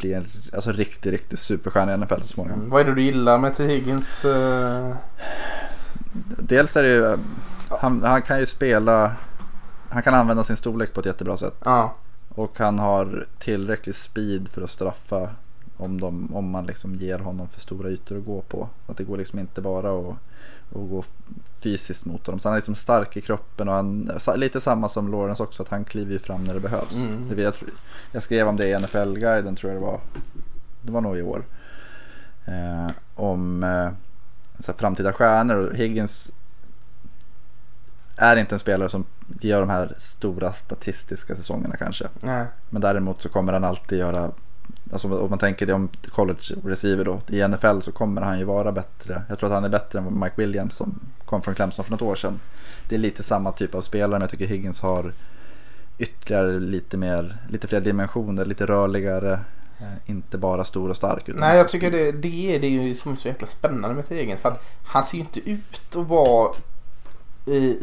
[0.00, 2.70] bli en alltså, riktig, riktig superstjärna i NFL så småningom.
[2.70, 3.66] Vad är det du gillar med T.
[3.66, 4.24] Higgins?
[4.24, 4.94] Eh,
[6.38, 7.16] Dels är det ju,
[7.68, 9.12] han, han kan ju spela,
[9.88, 11.56] han kan använda sin storlek på ett jättebra sätt.
[11.64, 11.94] ja.
[12.34, 15.30] Och han har tillräcklig speed för att straffa
[15.76, 18.68] om, de, om man liksom ger honom för stora ytor att gå på.
[18.86, 20.16] Att det går liksom inte bara att,
[20.70, 21.04] att gå
[21.60, 22.40] fysiskt mot honom.
[22.40, 25.68] Så han är liksom stark i kroppen och han, lite samma som Lawrence också att
[25.68, 26.94] han kliver ju fram när det behövs.
[26.94, 27.38] Mm.
[27.38, 27.54] Jag,
[28.12, 30.00] jag skrev om det i NFL-guiden tror jag det var.
[30.82, 31.44] Det var nog i år.
[32.44, 36.32] Eh, om eh, framtida stjärnor och Higgins
[38.16, 39.04] är inte en spelare som
[39.40, 42.08] gör de här stora statistiska säsongerna kanske.
[42.20, 42.46] Nej.
[42.70, 44.30] Men däremot så kommer han alltid göra,
[44.92, 48.44] alltså om man tänker det om college receiver då, i NFL så kommer han ju
[48.44, 49.22] vara bättre.
[49.28, 52.02] Jag tror att han är bättre än Mike Williams som kom från Clemson för något
[52.02, 52.40] år sedan.
[52.88, 55.12] Det är lite samma typ av spelare men jag tycker Higgins har
[55.98, 59.32] ytterligare lite mer, lite fler dimensioner, lite rörligare.
[59.80, 61.28] Eh, inte bara stor och stark.
[61.28, 63.96] Utan Nej, jag tycker det, det är det är ju som är så jäkla spännande
[63.96, 64.40] med Higgins.
[64.40, 66.52] För att han ser ju inte ut att vara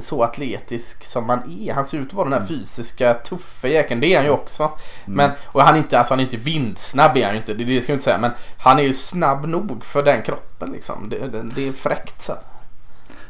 [0.01, 1.73] så atletisk som man är.
[1.73, 3.99] Han ser ut att vara den här fysiska tuffa jäkeln.
[4.01, 4.71] Det är han ju också.
[5.05, 7.53] Men, och han är inte, alltså han är inte vindsnabb är han inte.
[7.53, 8.17] Det, det ska jag inte säga.
[8.17, 11.09] Men han är ju snabb nog för den kroppen liksom.
[11.09, 12.33] Det, det, det är fräckt så.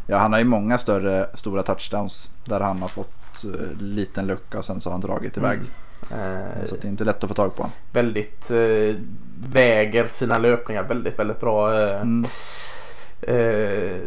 [0.08, 4.58] Ja, han har ju många större, stora touchdowns där han har fått eh, liten lucka
[4.58, 5.60] och sen så har han dragit iväg.
[6.12, 7.76] Eh, Så det är inte lätt att få tag på honom.
[7.92, 8.96] väldigt eh,
[9.40, 11.80] väger sina löpningar väldigt, väldigt bra.
[11.82, 12.26] Eh, Mm.
[13.22, 13.98] Eh,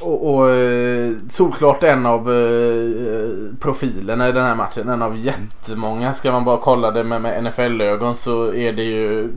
[0.00, 4.88] och, och eh, solklart en av eh, eh, profilerna i den här matchen.
[4.88, 6.14] En av jättemånga.
[6.14, 9.32] Ska man bara kolla det med, med NFL-ögon så är det ju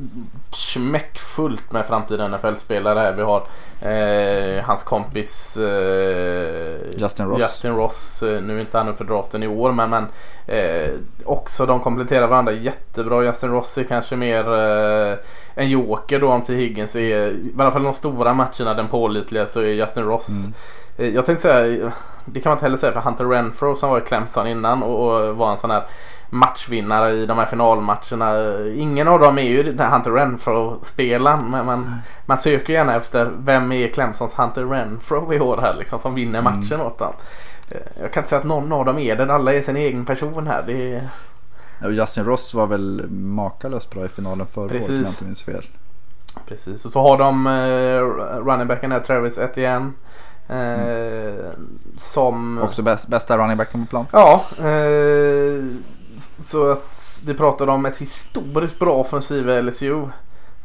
[0.55, 3.11] smäckfullt med framtida NFL-spelare här.
[3.13, 3.43] Vi har
[3.81, 7.39] eh, hans kompis eh, Justin Ross.
[7.41, 8.23] Justin Ross.
[8.23, 10.05] Eh, Nu är inte han upp för draften i år men, men
[10.47, 10.89] eh,
[11.25, 13.23] också de kompletterar varandra jättebra.
[13.23, 15.17] Justin Ross är kanske mer eh,
[15.55, 16.99] en joker då om till Higgins är
[17.31, 20.29] i alla fall de stora matcherna den pålitliga så är Justin Ross.
[20.29, 20.53] Mm.
[20.97, 21.91] Eh, Jag tänkte säga,
[22.25, 25.27] det kan man inte heller säga för Hunter Renfro som var i Clemson innan och,
[25.27, 25.83] och var en sån här
[26.33, 28.59] matchvinnare i de här finalmatcherna.
[28.75, 33.31] Ingen av dem är ju den här Hunter Renfro-spelaren men man, man söker gärna efter
[33.37, 37.13] vem är Clemsons Hunter Renfro i år här liksom som vinner matchen åt dem.
[37.69, 39.33] Eh, Jag kan inte säga att någon av dem är det.
[39.33, 40.63] Alla är sin egen person här.
[40.67, 41.09] Det är...
[41.89, 45.65] Justin Ross var väl makalöst bra i finalen förra året om jag inte minns fel.
[46.47, 48.01] Precis, och så har de eh,
[48.45, 49.91] running backen där, Travis Etienne.
[50.49, 51.79] Eh, Mm.
[51.97, 52.61] Som...
[52.61, 54.05] Också bäst, bästa running backen på plan.
[54.11, 55.63] Ja, eh,
[56.43, 60.05] så att vi pratade om ett historiskt bra offensiv i LSU.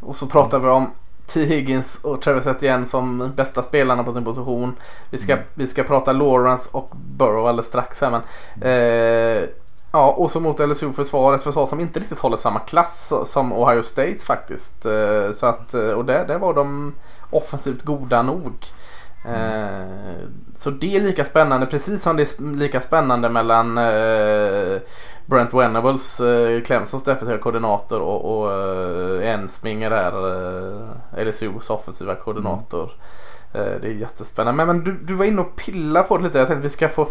[0.00, 0.90] Och så pratar vi om
[1.26, 1.44] T.
[1.44, 4.76] Higgins och Travis Etienne som bästa spelarna på sin position.
[5.10, 5.44] Vi ska, Mm.
[5.54, 8.22] vi ska prata Lawrence och Burrow alldeles strax här men.
[8.62, 9.48] Eh,
[9.92, 14.24] ja, och så mot LSU försvar, som inte riktigt håller samma klass som Ohio States
[14.24, 14.86] faktiskt.
[14.86, 16.94] Eh, så att, eh, och där, där var de
[17.30, 18.52] offensivt goda nog.
[19.28, 20.26] Eh,
[20.58, 24.78] så det är lika spännande precis som det är lika spännande mellan eh,
[25.26, 30.12] Brent Venables, eh, Clemsons defensiva koordinator och, och eh, Ensminger där,
[31.16, 32.90] eh, LSUs offensiva koordinator.
[33.54, 34.64] Eh, det är jättespännande.
[34.64, 36.38] Men, men du, du var inne och pillade på det lite.
[36.38, 37.08] Jag tänkte vi ska få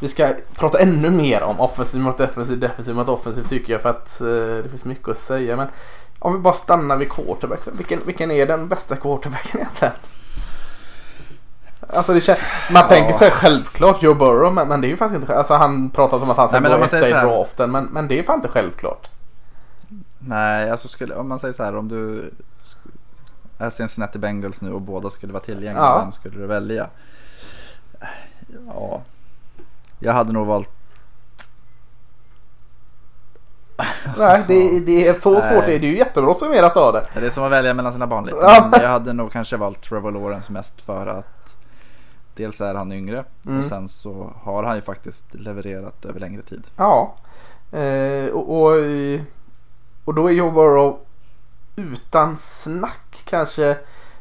[0.00, 3.90] vi ska prata ännu mer om offensiv mot defensiv, defensiv mot offensiv tycker jag för
[3.90, 4.26] att eh,
[4.62, 5.56] det finns mycket att säga.
[5.56, 5.68] Men
[6.18, 7.60] om vi bara stannar vid quarterback.
[7.72, 9.94] Vilken, vilken är den bästa quarterbacken egentligen?
[11.88, 12.36] Alltså det kän-
[12.70, 12.88] man Ja.
[12.88, 16.18] tänker sig självklart Joe Burrow men, men det är ju faktiskt inte Alltså han pratar
[16.18, 18.48] som att han ska Nej, gå etta i draften men, men det är fan inte
[18.48, 19.10] självklart.
[20.18, 22.30] Nej, alltså skulle, om man säger så här om du
[23.58, 25.84] är Cincinnati Bengals nu och båda skulle vara tillgängliga.
[25.84, 25.98] Ja.
[25.98, 26.86] Vem skulle du välja?
[28.74, 29.00] Ja,
[29.98, 30.68] jag hade nog valt.
[34.18, 35.42] Nej det, det är så Nej.
[35.42, 35.66] svårt.
[35.66, 37.06] Det är ju jättebra summerat av det.
[37.20, 38.36] Det är som att välja mellan sina barn lite.
[38.70, 41.35] Men jag hade nog kanske valt Trevor Lawrence mest för att
[42.36, 43.58] dels är han yngre Mm.
[43.58, 46.62] och sen så har han ju faktiskt levererat över längre tid.
[46.76, 47.14] Ja.
[47.72, 48.72] Eh, och, och,
[50.04, 50.98] och då är Joe Burrow
[51.76, 53.76] utan snack kanske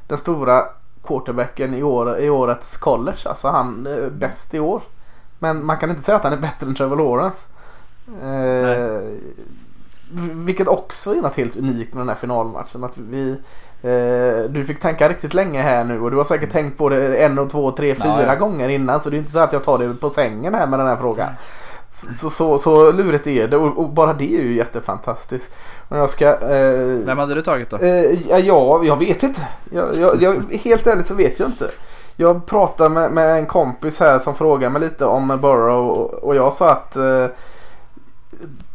[0.08, 0.64] den stora
[1.04, 3.18] quarterbacken i, år, i årets college.
[3.26, 4.82] Alltså han är bäst i år.
[5.40, 7.48] Men man kan inte säga att han är bättre än Trevor Lawrence.
[8.24, 9.18] Eh,
[10.34, 12.84] vilket också är något helt unikt med den här finalmatchen.
[12.84, 13.38] Att vi, eh,
[14.50, 17.40] du fick tänka riktigt länge här nu och du har säkert tänkt på det en
[17.40, 18.36] och två, tre, fyra ja.
[18.36, 19.02] gånger innan.
[19.02, 20.96] Så det är inte så att jag tar det på sängen här med den här
[20.96, 21.30] frågan.
[21.90, 25.52] Så, så, så, så lurigt är det och, och bara det är ju jättefantastiskt.
[25.90, 26.30] Och jag ska...
[26.30, 27.78] Eh, Vem hade du tagit då?
[27.78, 29.42] Eh, ja, ja, jag vet inte.
[29.72, 31.72] Jag, jag, jag, helt ärligt så vet jag inte.
[32.16, 36.36] Jag pratade med, med en kompis här som frågade mig lite om Burrow och, och
[36.36, 37.28] jag sa att eh,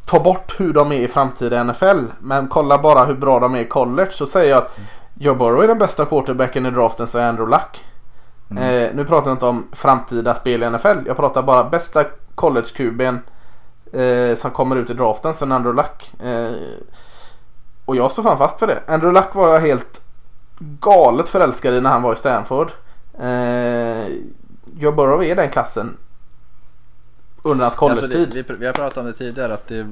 [0.06, 3.60] ta bort hur de är i framtida NFL men kolla bara hur bra de är
[3.60, 4.76] i college så säger jag att
[5.22, 7.84] Joe Burrow är den bästa quarterbacken i draften så är Andrew Luck.
[8.50, 8.62] Mm.
[8.62, 10.98] Eh, nu pratar jag inte om framtida spel i NFL.
[11.06, 12.04] Jag pratar bara bästa
[12.34, 13.18] college-QB'n
[13.92, 16.22] eh, som kommer ut i draften sen Andrew Luck.
[16.22, 16.52] Eh,
[17.84, 18.80] och jag står fan fast för det.
[18.86, 20.00] Andrew Luck var jag helt
[20.58, 22.72] galet förälskad i när han var i Stanford.
[23.18, 24.06] Eh,
[24.78, 25.96] Joe Burrow är den klassen
[27.42, 28.44] under hans Alltså, college-tid.
[28.46, 29.86] det, vi, vi har pratat om det tidigare att det,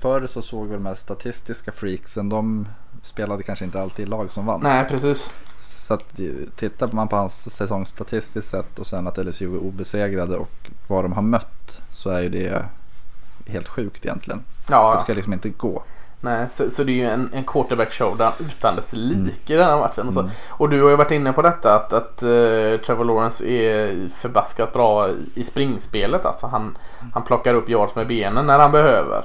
[0.00, 2.28] förr så såg vi de här statistiska freaksen.
[2.28, 2.68] De
[3.02, 4.60] spelade kanske inte alltid i lag som vann.
[4.62, 5.36] Nej, precis.
[5.58, 9.58] Så att eh, tittar man på hans säsong statistiskt sett och sen att LSU är
[9.58, 12.64] obesegrade och vad de har mött så är ju det
[13.46, 14.42] helt sjukt egentligen.
[14.70, 15.82] Ja, Det ska liksom inte gå.
[16.20, 19.66] Nej, så, så det är ju en, en quarterback showdown utan dess like i den
[19.66, 20.08] här matchen.
[20.08, 20.16] Och.
[20.16, 20.30] Mm.
[20.48, 24.72] och du har ju varit inne på detta att, att eh, Trevor Lawrence är förbaskat
[24.72, 26.24] bra i springspelet.
[26.26, 26.78] Alltså han,
[27.12, 29.24] han plockar upp yards med benen när han behöver.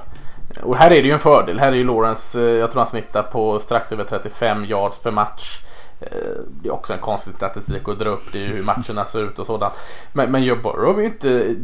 [0.62, 1.60] Och här är det ju en fördel.
[1.60, 5.12] Här är ju Lawrence, eh, jag tror han snittar på strax över 35 yards per
[5.12, 5.60] match.
[6.02, 6.08] Eh,
[6.48, 8.32] Det är också en konstig statistik att dra upp.
[8.32, 9.74] Det är ju hur matcherna ser ut och sådant.
[10.14, 11.56] Men, men Joe Burrow är ju inte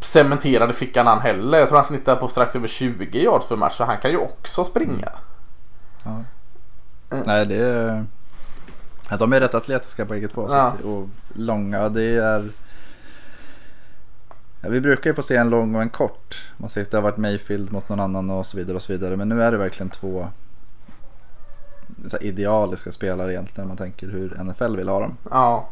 [0.00, 1.58] cementerad i fickan han heller.
[1.58, 3.76] Jag tror han snittar på strax över 20 yards per match.
[3.76, 5.08] Så han kan ju också springa.
[6.04, 6.10] Ja.
[7.10, 7.24] Mm.
[7.26, 8.04] Nej, det är...
[9.18, 10.48] De är rätt atletiska bägge två.
[10.48, 10.72] så Ja.
[10.84, 12.48] Och långa, det är...
[14.62, 16.40] Ja, vi brukar ju få se en lång och en kort.
[16.56, 18.92] Man ser att det har varit Mayfield mot någon annan och så vidare och så
[18.92, 19.16] vidare.
[19.16, 20.28] Men nu är det verkligen två
[22.06, 23.68] så här idealiska spelare egentligen.
[23.68, 25.16] Man tänker hur NFL vill ha dem.
[25.30, 25.68] Ja.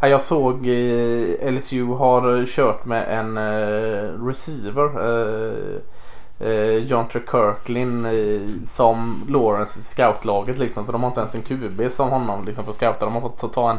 [0.00, 4.90] Ja, Jag såg eh, LSU har kört med en eh, receiver.
[5.10, 10.84] Eh, eh, John Kirklin eh, som Lawrence i scoutlaget liksom.
[10.86, 13.04] För de har inte ens en QB som honom liksom för scouta.
[13.04, 13.78] De har fått ta en,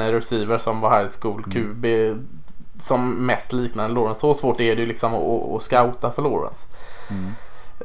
[0.00, 1.86] en receiver som var high school QB.
[2.82, 4.20] Som mest liknar en Lawrence.
[4.20, 6.66] Så svårt är det ju liksom att, att scouta för Lawrence.
[7.10, 7.32] Mm.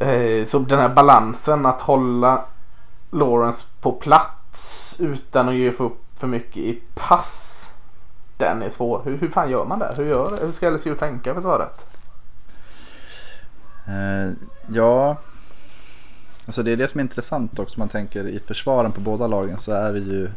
[0.02, 2.46] Eh, så den här balansen att hålla
[3.12, 7.54] Lawrence på plats utan att ge för, för mycket i pass.
[8.38, 9.02] Den är svår.
[9.06, 9.94] Hur, hur fan gör man det?
[9.98, 11.88] Hur, gör, hur ska LSU tänka för svaret?
[13.88, 14.32] Eh,
[14.68, 15.18] ja,
[16.46, 17.80] alltså det är det som är intressant också.
[17.80, 20.30] Man tänker i försvaren på båda lagen så är det ju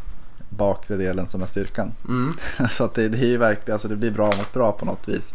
[0.50, 1.92] bakre delen som är styrkan.
[2.08, 2.34] Mm.
[2.70, 5.08] så att det, det är ju verkligen, alltså det blir bra mot bra på något
[5.08, 5.32] vis.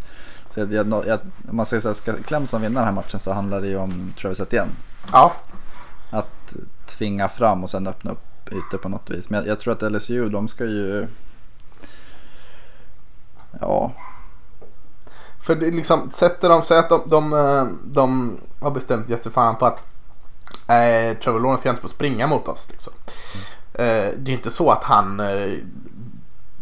[0.53, 3.19] Så jag, jag, jag, om man säger så här, ska Clemson vinna den här matchen
[3.19, 4.71] så handlar det ju om Travis Etienne.
[5.11, 5.33] Ja.
[6.09, 6.53] Att
[6.85, 9.29] tvinga fram och sen öppna upp ytor på något vis.
[9.29, 11.07] Men jag, jag tror att LSU de ska ju...
[13.59, 13.91] Ja.
[15.41, 19.65] För det liksom, sätter de sig att de, de, de har bestämt sig fan på
[19.65, 19.83] att
[20.67, 22.67] eh, Trevor Lawrence ska inte få springa mot oss.
[22.69, 22.93] Liksom.
[23.03, 23.39] Eh,
[23.77, 25.53] det är inte så att han eh,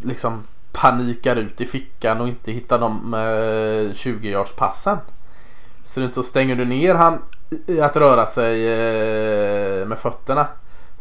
[0.02, 4.98] liksom panikar ut i fickan och inte hittar de eh, 20 yards passen.
[5.86, 7.22] Så det är inte så stänger du ner han
[7.68, 10.48] i att röra sig eh, med fötterna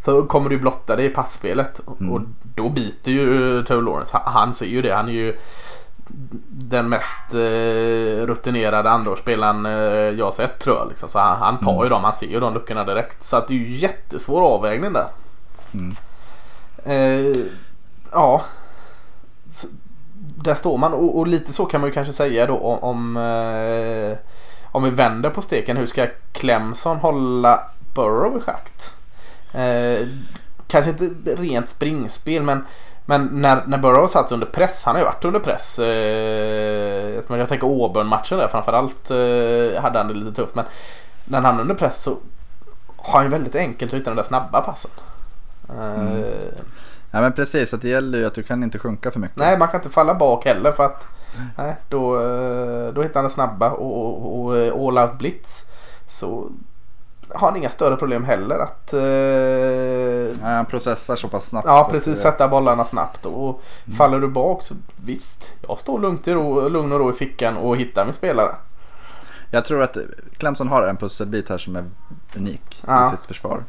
[0.04, 2.12] så kommer du blotta det i passspelet Mm.
[2.12, 2.20] och
[2.54, 4.18] då biter ju Trevor Lawrence.
[4.24, 4.94] Han, ser ju det.
[4.94, 5.36] Han är ju
[6.48, 9.72] den mest eh, rutinerade andårsspelaren eh,
[10.18, 10.88] jag sett tror jag.
[10.88, 11.08] Liksom.
[11.08, 11.90] Så han, han tar ju Mm.
[11.90, 12.04] dem.
[12.04, 13.22] Han ser ju de luckorna direkt.
[13.22, 15.06] Så att det är ju jättesvår avvägning där.
[15.74, 15.96] Mm.
[16.84, 17.44] Eh,
[18.12, 18.42] ja.
[19.50, 19.66] Så,
[20.18, 23.16] där står man och, och lite så kan man ju kanske säga då om, om,
[23.16, 24.18] eh,
[24.64, 25.76] om vi vänder på steken.
[25.76, 27.60] Hur ska Clemson hålla
[27.94, 28.94] Burrow i schakt?
[29.52, 30.08] Eh,
[30.68, 32.66] kanske inte rent springspel men,
[33.04, 34.82] men när, när Burrow satt under press.
[34.84, 35.78] Han har ju varit under press.
[35.78, 40.54] Eh, jag tänker Auburn-matchen där framförallt eh, hade han det lite tufft.
[40.54, 40.64] Men
[41.24, 42.16] när han är under press så
[42.96, 44.90] har han ju väldigt enkelt att hitta den där snabba passen.
[45.68, 46.22] Mm.
[47.10, 49.36] Ja men precis, att det gäller ju att du kan inte sjunka för mycket.
[49.36, 51.06] Nej, man kan inte falla bak heller för att
[51.58, 55.64] nej, då, eh, då hittar han den snabba och, och, och eh, all out blitz.
[56.08, 56.48] Så
[57.34, 59.00] har han inga större problem heller att eh,
[60.42, 61.66] Nej, han processar så pass snabbt.
[61.66, 63.26] ja, precis det- sätta bollarna snabbt.
[63.26, 63.62] Och
[63.98, 67.56] faller du bak så visst, jag står lugnt i ro, lugn och ro i fickan
[67.56, 68.54] och hittar min spelare.
[69.50, 69.96] Jag tror att
[70.36, 71.84] Clemson har en pusselbit här som är
[72.36, 73.06] unik Ja.
[73.06, 73.64] i sitt försvar.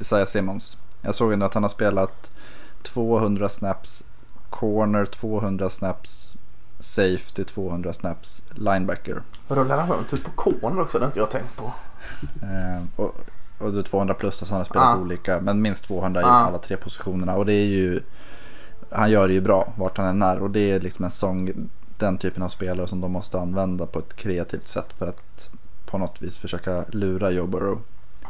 [0.00, 0.76] Isaiah Simmons.
[1.06, 2.30] Jag såg ändå att han har spelat
[2.82, 4.04] 200 snaps
[4.50, 6.36] corner, 200 snaps
[6.80, 9.22] safety, 200 snaps linebacker.
[9.48, 10.98] Rullar han runt ut på corner också?
[10.98, 11.72] Det har inte jag tänkt på.
[12.42, 13.14] Eh, och,
[13.58, 15.02] och är 200 plus, alltså han har spelat Ja.
[15.02, 15.40] olika.
[15.40, 16.28] Men minst 200 i Ja.
[16.28, 17.34] alla tre positionerna.
[17.36, 18.02] Och det är ju,
[18.90, 20.38] han gör det ju bra vart han än är.
[20.38, 21.50] Och det är liksom en sång,
[21.98, 24.92] den typen av spelare som de måste använda på ett kreativt sätt.
[24.98, 25.48] För att
[25.86, 27.78] på något vis försöka lura Joe Burrow.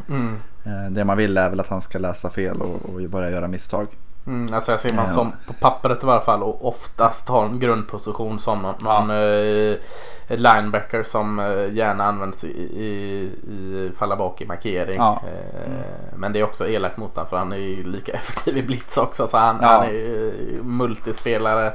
[0.08, 0.40] Mm.
[0.64, 3.48] Eh, Det man vill är väl att han ska läsa fel och, och börja göra
[3.48, 3.86] misstag.
[4.26, 5.12] Mm, alltså jag ser man Ja.
[5.14, 9.76] som på pappret i varje fall och oftast har en grundposition som någon, någon eh,
[10.28, 12.86] linebacker som eh, gärna används i, i,
[13.52, 14.96] i falla bak i markering.
[14.96, 15.22] Ja.
[15.26, 18.62] Eh, men det är också elakt mot honom för han är ju lika effektiv i
[18.62, 19.66] blitz också så han, Ja.
[19.68, 20.32] han är
[20.62, 21.72] multispelare.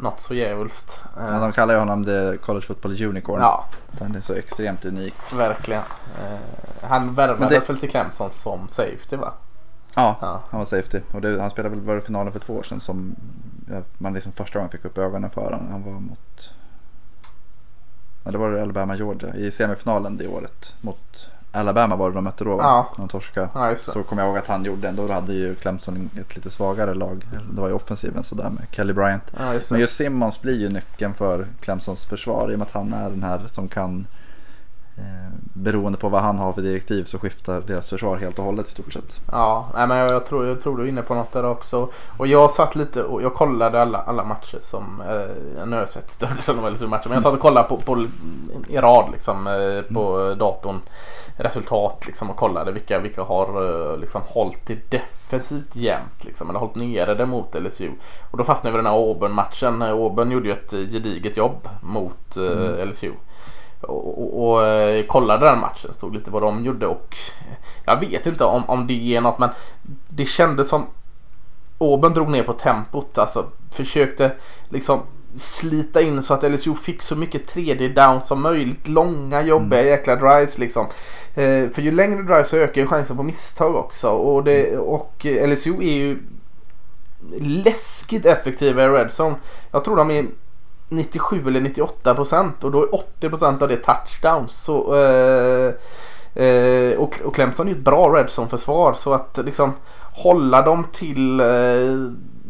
[0.00, 1.04] Något så djävulskt.
[1.16, 3.40] Men de kallar ju honom the college football unicorn.
[3.40, 5.14] ja, Den är så extremt unik.
[5.34, 5.82] verkligen.
[6.22, 6.38] Eh,
[6.88, 9.32] han värvades det- väl till Clemson som safety va?
[9.94, 10.42] Ja, Ja.
[10.50, 11.00] han var safety.
[11.12, 13.16] Och det, han spelade väl var finalen för två år sedan som
[13.98, 15.68] man liksom första gången fick upp ögonen för honom.
[15.70, 16.52] Han var mot
[18.24, 20.74] Ja, det var det Alabama Georgia i semifinalen det året.
[20.80, 22.62] Mot Alabama var det de mötte då va?
[22.62, 22.88] Ja.
[22.96, 23.48] De torska.
[23.54, 23.76] Ja.
[23.76, 25.06] Så kommer jag ihåg att han gjorde ändå.
[25.06, 27.26] Då hade ju Clemson ett lite svagare lag.
[27.52, 29.22] Det var ju offensiven sådär med Kelly Bryant.
[29.38, 29.70] Ja, just.
[29.70, 33.10] Men just Simmons blir ju nyckeln för Clemsons försvar i och med att han är
[33.10, 34.06] den här som kan
[35.58, 38.70] beroende på vad han har för direktiv så skiftar deras försvar helt och hållet i
[38.70, 39.20] stort sett.
[39.32, 41.88] Ja, nej, men jag, tror, jag tror du är inne på något där också.
[42.18, 45.88] Och jag satt lite och jag kollade alla, alla matcher som, eh, nu har jag
[45.88, 48.06] sett större delen av LSU-matcher, men jag satt och kollade på, på
[48.68, 50.80] i rad liksom eh, på datorn
[51.36, 53.48] resultat liksom och kollade vilka, vilka har
[53.92, 57.90] eh, liksom hållit det defensivt jämnt liksom, eller hållit nere det mot LSU.
[58.30, 59.82] Och då fastnade vi i den här Auburn-matchen.
[59.82, 62.88] Auburn gjorde ju ett eh, gediget jobb mot eh, Mm.
[62.88, 63.12] LSU.
[63.80, 67.16] Och, och, och eh, kollade den matchen, stod lite vad de gjorde och
[67.84, 69.50] jag vet inte om, om det ger något men
[70.08, 70.86] det kändes som
[71.80, 73.18] Auburn drog ner på tempot.
[73.18, 74.32] Alltså försökte
[74.68, 75.00] liksom
[75.36, 78.88] slita in så att LSU fick så mycket 3D down som möjligt.
[78.88, 80.86] Långa jobbiga jäkla drives liksom.
[81.34, 84.08] Eh, för ju längre drives så ökar ju chansen på misstag också.
[84.08, 86.18] Och, det, och eh, LSU är ju
[87.40, 89.34] läskigt effektiva i red zone.
[89.70, 90.26] Jag tror de är
[90.88, 94.52] 97 eller 98 procent och då är 80 procent av det touchdowns.
[94.52, 95.74] Så, eh,
[96.44, 99.72] eh, och, och Clemson är ju ett bra red zone försvar så att liksom
[100.12, 101.46] hålla dem till eh,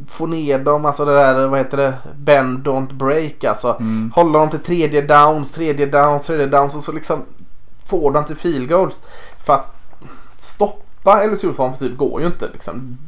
[0.08, 3.76] få ner dem, alltså det där vad heter det, bend don't break alltså.
[3.80, 4.12] Mm.
[4.14, 7.22] Hålla dem till tredje downs, tredje downs, tredje downs och så liksom
[7.86, 9.00] få dem till field goals.
[9.46, 9.74] För att
[10.38, 12.98] stoppa LSUs offensiv går ju inte liksom.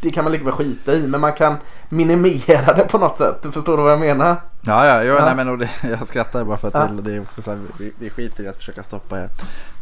[0.00, 1.56] Det kan man lika väl skita i men man kan
[1.88, 3.42] minimera det på något sätt.
[3.42, 4.36] Du förstår du vad jag menar?
[4.62, 5.24] Ja, ja, jo, Ja.
[5.34, 6.88] Nej, men det, jag skrattar bara för att Ja.
[7.02, 9.28] det är också så här, vi, vi skiter i att försöka stoppa er.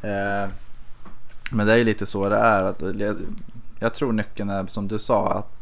[0.02, 0.48] Eh,
[1.50, 2.62] men det är ju lite så det är.
[2.62, 3.16] Att, jag,
[3.78, 5.57] jag tror nyckeln är som du sa att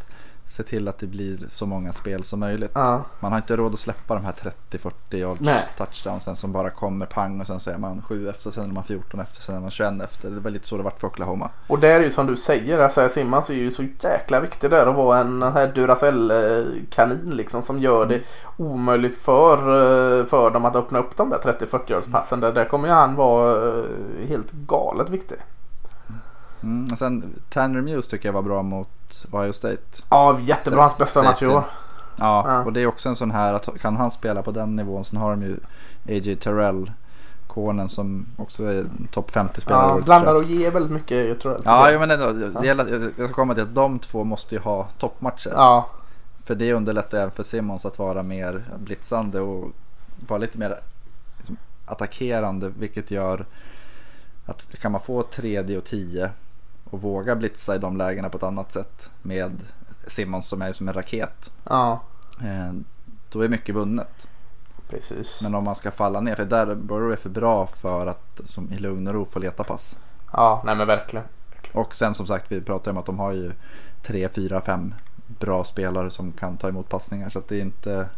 [0.47, 2.71] se till att det blir så många spel som möjligt.
[2.75, 3.05] Ja.
[3.21, 4.35] Man har inte råd att släppa de här
[4.71, 5.65] 30-40 yards Nej.
[5.79, 8.85] touchdownsen som bara kommer pang och sen så är man 7 efter, sen är man
[8.85, 10.31] 14 efter, sen är man 21 efter.
[10.31, 11.51] Det var lite så det vart för Oklahoma.
[11.67, 14.87] Och det är ju som du säger, alltså Simmons är ju så jäkla viktig där
[14.87, 18.23] att vara en här Duracell-kanin liksom som gör det
[18.57, 19.59] omöjligt för,
[20.21, 22.41] eh, för dem att öppna upp de där 30-40 yards passen.
[22.41, 23.85] Där, där kommer ju han vara eh,
[24.29, 25.37] helt galet viktig.
[26.63, 26.93] Mm.
[26.93, 28.89] Och sen Tanner Muse tycker jag var bra mot
[29.31, 30.03] Ohio State.
[30.11, 30.81] Ja, jättebra.
[30.81, 31.65] Hans bästa match i år.
[32.19, 32.65] Ja, Ja.
[32.65, 35.17] och det är också en sån här att kan han spela på den nivån så
[35.17, 35.57] har de ju
[36.09, 36.37] A.J.
[36.37, 36.91] Terrell,
[37.47, 39.89] cornern som också är topp 50-spelare.
[39.99, 41.63] Ja, blandar och ger väldigt mycket jag tror jag.
[41.65, 41.73] jag.
[41.73, 44.61] Ja, jo, men ändå, det gäller, jag ska komma till att de två måste ju
[44.61, 45.51] ha toppmatcher.
[45.55, 45.89] ja.
[46.45, 49.73] För det underlättar även för Simmons att vara mer blitzande och
[50.29, 50.81] vara lite mer
[51.39, 52.73] liksom, attackerande.
[52.79, 53.45] Vilket gör
[54.47, 56.31] att kan man få tredje och tio
[56.91, 59.63] och våga blitza i de lägena på ett annat sätt med
[60.07, 61.53] Simmons som är som en raket.
[61.65, 62.01] ja,
[62.41, 62.73] Eh,
[63.29, 64.29] då är mycket vunnet.
[64.89, 65.41] precis.
[65.43, 68.73] Men om man ska falla ner, för där Burrow är för bra för att som
[68.73, 69.99] i lugn och ro få leta pass.
[70.33, 71.27] Ja, nej men verkligen.
[71.73, 73.53] Och sen som sagt, vi pratar om att de har ju
[74.03, 74.95] tre, fyra, fem
[75.27, 77.29] bra spelare som kan ta emot passningar.
[77.29, 78.09] Så att det är inte...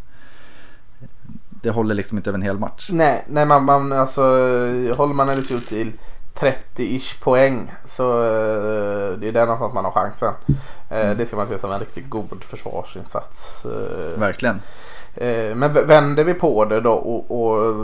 [1.50, 2.88] Det håller liksom inte över en hel match.
[2.92, 4.22] Nej, nej man, man alltså
[4.96, 5.92] håller man LSU till
[6.38, 10.34] 30-ish poäng så eh, det är där någonstans man har chansen.
[10.90, 13.66] Eh, det ska man se som en riktigt god försvarsinsats.
[13.66, 14.60] Eh, Verkligen.
[15.54, 17.74] Men vänder vi på det då och, och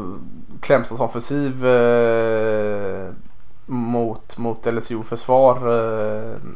[0.61, 1.66] Clemsons offensiv
[3.66, 5.59] mot, mot LSU försvar.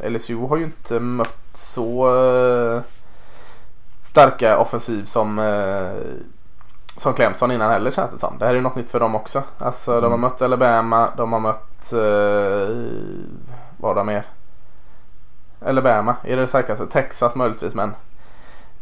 [0.08, 2.06] LSU har ju inte mött så
[4.02, 5.38] starka offensiv som,
[6.98, 8.38] som Clemson innan heller känns det som.
[8.38, 9.42] Det här är ju något nytt för dem också.
[9.58, 10.20] Alltså de har Mm.
[10.20, 12.76] mött Alabama, de har mött eh,
[13.76, 14.22] vad har de mer?
[15.66, 16.86] Alabama är det starkaste.
[16.86, 17.94] Texas möjligtvis men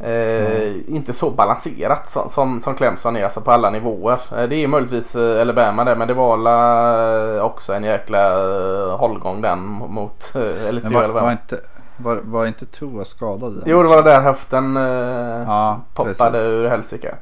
[0.01, 4.21] Eh, Inte så balanserat som, som, som Clemson är alltså på alla nivåer.
[4.37, 8.33] Eh, det är möjligtvis eh, Alabama det men det var la, eh, också en jäkla
[8.33, 9.59] eh, hållgång den
[9.89, 11.61] mot eh, LSU var, var, inte,
[11.97, 13.63] var, var inte Tua skadad?
[13.67, 16.53] Jo det var där höften eh, Ja, poppade precis.
[16.53, 17.15] ur helsike.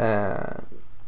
[0.00, 0.36] Eh,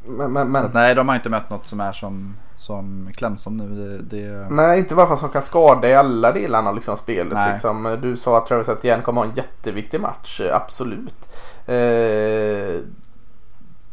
[0.08, 3.10] men, men, Så men att, nej, de har inte mött något som är som, som
[3.16, 3.68] Clemson nu.
[3.68, 6.96] Det, det, Nej, inte bara för att som kan skada i alla delarna av liksom
[6.96, 7.32] spelet.
[7.32, 7.52] Nej.
[7.52, 7.98] Liksom.
[8.02, 10.40] Du sa att Travis Etienne kommer ha en jätteviktig match.
[10.40, 11.28] eh, Absolut.
[11.66, 12.80] Eh,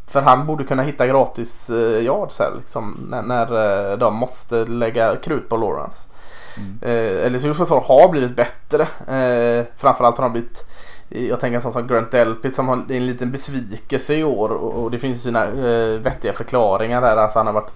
[0.07, 4.65] för han borde kunna hitta gratis eh, yards här liksom, när, när eh, de måste
[4.65, 6.09] lägga krut på Lawrence.
[6.57, 6.79] Mm.
[6.81, 8.81] Eh, LSUs försvar har blivit bättre.
[9.17, 10.65] Eh, framförallt har de blivit
[11.13, 14.83] jag tänker en sån som Grant Delpit som har en liten besvikelse i år och,
[14.83, 17.17] och det finns sina eh, vettiga förklaringar där.
[17.17, 17.71] Alltså han har varit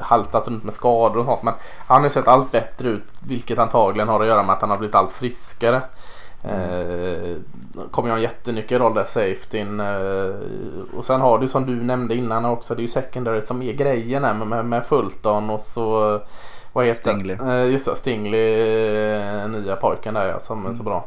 [0.00, 1.54] haltat runt med skador och sånt men
[1.86, 4.70] han har ju sett allt bättre ut vilket antagligen har att göra med att han
[4.70, 5.80] har blivit allt friskare.
[6.44, 7.36] Eh,
[7.90, 9.80] kommer ju ha en jättenyckelroll där safetyn.
[9.80, 13.62] Eh, och sen har du som du nämnde innan också det är ju secondary som
[13.62, 16.20] är grejen här med, med, med Fulton och så
[16.72, 17.36] vad heter Stingley.
[17.36, 18.52] Eh, just det, Stingley,
[19.14, 21.04] eh, nya pojken där ja, som är så bra.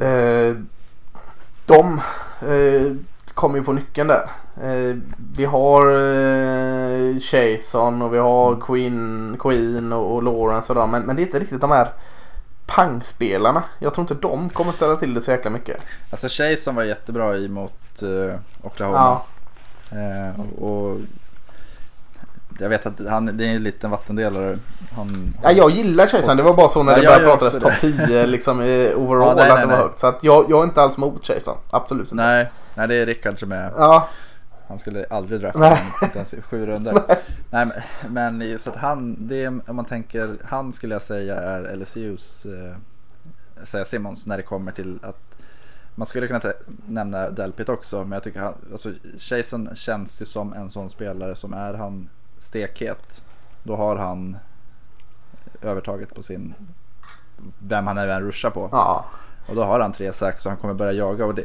[0.00, 0.56] Eh,
[1.66, 2.00] de
[2.40, 2.92] eh,
[3.34, 4.30] kommer ju få nyckeln där.
[4.62, 4.96] Eh,
[5.36, 10.90] vi har eh, Chason och vi har Queen, Queen och, och Lawrence och dem.
[10.90, 11.88] Men, men det är inte riktigt de här
[12.66, 13.62] pangspelarna.
[13.78, 15.82] Jag tror inte de kommer ställa till det så jäkla mycket.
[16.10, 18.98] Alltså Chason var jättebra i mot uh, Oklahoma.
[18.98, 19.24] Ja,
[19.90, 20.96] Eh, och
[22.60, 24.58] jag vet att han, det är en liten vattendelare.
[24.96, 26.36] Han, ja jag gillar Chason.
[26.36, 29.34] Det var bara så när Ja, det började pratas topp 10 liksom i overall Ja,
[29.34, 29.82] nej, att nej, det var nej.
[29.82, 30.00] högt.
[30.00, 31.56] Så att jag, jag är inte alls mot Chason.
[31.70, 32.14] Absolut inte.
[32.14, 33.70] nej, nej, det är Rickard som är.
[33.76, 34.08] Ja,
[34.68, 35.84] Han skulle aldrig drafta Nej.
[36.02, 36.92] inte ens i sju runder.
[37.50, 37.66] Nej,
[38.08, 41.76] men, men så att han, det är, om man tänker, han skulle jag säga är
[41.76, 42.76] LSUs, eh,
[43.64, 45.20] säga Simmons när det kommer till att
[45.94, 46.40] man skulle kunna
[46.86, 51.34] nämna Delpit också, men jag tycker han, alltså Jason känns ju som en sån spelare
[51.34, 52.08] som är han
[52.46, 53.22] stekhet.
[53.62, 54.36] Då har han
[55.62, 56.54] övertaget på sin,
[57.58, 58.68] vem han än ruschar på.
[58.72, 59.04] ja.
[59.46, 61.26] Och då har han tre sax och han kommer börja jaga.
[61.26, 61.44] Och det,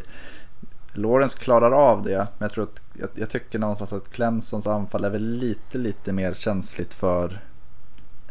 [0.94, 2.18] Lawrence klarar av det.
[2.18, 6.14] Men jag, tror att, jag, jag tycker någonstans att Clemsons anfall är väl lite, lite
[6.14, 7.24] mer känsligt för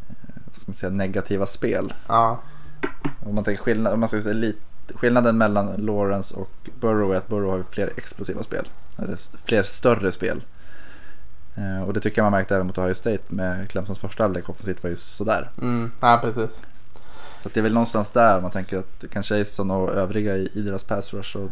[0.09, 1.95] eh, vad ska man säga, negativa spel.
[2.09, 2.41] ja.
[3.27, 4.59] Om man tänker skillnad, om man ska säga lite,
[4.95, 6.51] skillnaden mellan Lawrence och
[6.81, 8.69] Burrow är att Burrow har fler explosiva spel.
[8.99, 10.43] Eller fler större spel.
[11.61, 14.49] Eh, och det tycker jag man märkte även mot Ohio State med Clemsons första halvlek
[14.49, 15.51] offensivt var ju sådär.
[15.59, 16.63] Mm, ja precis.
[17.43, 20.61] Så det är väl någonstans där man tänker att kan Jason och övriga i, i
[20.61, 21.51] deras pass rush och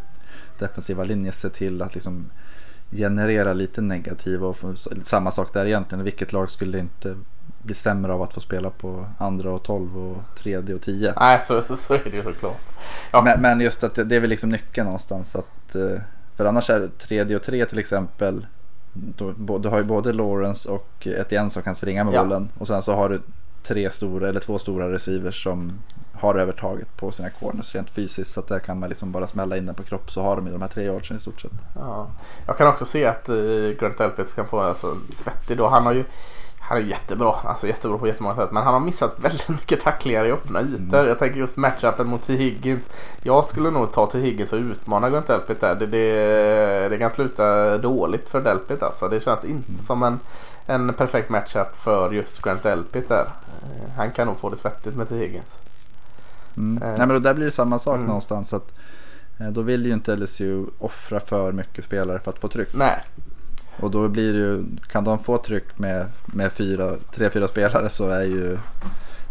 [0.59, 2.31] defensiva linje se till att liksom
[2.91, 4.57] generera lite negativa och
[5.03, 6.05] samma sak där egentligen.
[6.05, 7.17] Vilket lag skulle inte
[7.63, 11.13] bli sämre av att få spela på andra och tolv och tredje och tio.
[11.17, 12.61] Nej, så, så, så är det ju såklart.
[13.11, 13.23] Ja.
[13.23, 15.37] Men, men just att det, det är väl liksom nyckeln någonstans.
[15.37, 16.01] Att, eh,
[16.37, 18.47] för annars är det tredje och tre till exempel.
[18.93, 22.23] Då, du har ju både Lawrence och Etienne som kan springa med ja.
[22.23, 22.49] bollen.
[22.59, 23.21] Och sen så har du
[23.63, 25.73] tre stora eller två stora receivers som
[26.13, 28.33] har övertaget på sina corners rent fysiskt.
[28.33, 30.47] Så att där kan man liksom bara smälla in den på kropp så har de
[30.47, 31.53] ju de här tre yardsen i stort sett.
[31.75, 32.11] Ja.
[32.47, 35.69] Jag kan också se att uh, Grant Elpit kan få alltså, svettig då.
[35.69, 36.05] Han har ju
[36.69, 38.53] han är jättebra, alltså jättebra på jättemånga sätt.
[38.53, 40.99] Men han har missat väldigt mycket tacklingar i öppna ytor.
[40.99, 41.09] Mm.
[41.09, 42.37] Jag tänker just matchupen mot T.
[42.37, 42.91] Higgins.
[43.23, 44.21] Jag skulle nog ta T.
[44.21, 45.75] Higgins och utmana Grant Delpit där.
[45.75, 49.09] Det, det, det kan sluta dåligt för Delpit alltså.
[49.09, 49.85] Det känns inte mm.
[49.85, 50.21] som en,
[50.67, 53.27] en perfekt matchup för just Grant Delpit där.
[53.97, 55.19] Han kan nog få det svettigt med T.
[55.19, 55.59] Higgins.
[56.57, 56.83] Mm.
[56.83, 56.99] Eh.
[56.99, 58.07] Nej men där blir det samma sak mm.
[58.07, 58.53] någonstans.
[58.55, 58.73] Att,
[59.41, 62.69] eh, då vill ju inte LSU offra för mycket spelare för att få tryck.
[62.75, 63.03] Nej.
[63.81, 67.89] Och då blir det ju, kan de få tryck med, med fyra, tre, fyra spelare
[67.89, 68.59] så är ju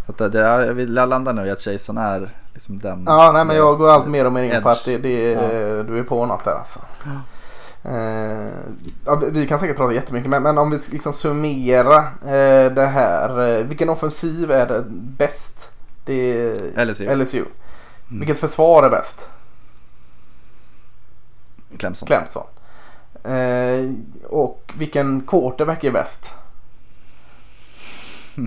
[0.05, 3.03] att det, jag vill landa nu i att Jason är liksom den.
[3.05, 4.63] Ja, nej men jag går allt mer och mer in edge.
[4.63, 5.83] på att det, det, ja.
[5.83, 6.79] du är på något där alltså.
[7.03, 7.11] Ja.
[7.85, 8.51] Uh,
[9.05, 13.39] ja, vi kan säkert prata jättemycket men, men om vi liksom summera uh, det här.
[13.39, 15.71] Uh, vilken offensiv är bäst?
[16.05, 17.15] Det är LSU.
[17.15, 17.37] LSU.
[17.37, 18.19] Mm.
[18.19, 19.29] Vilket försvar är bäst?
[21.77, 22.07] Clemson.
[22.07, 22.43] Clemson.
[23.23, 23.93] Eh,
[24.25, 26.33] och vilken quarterback är bäst?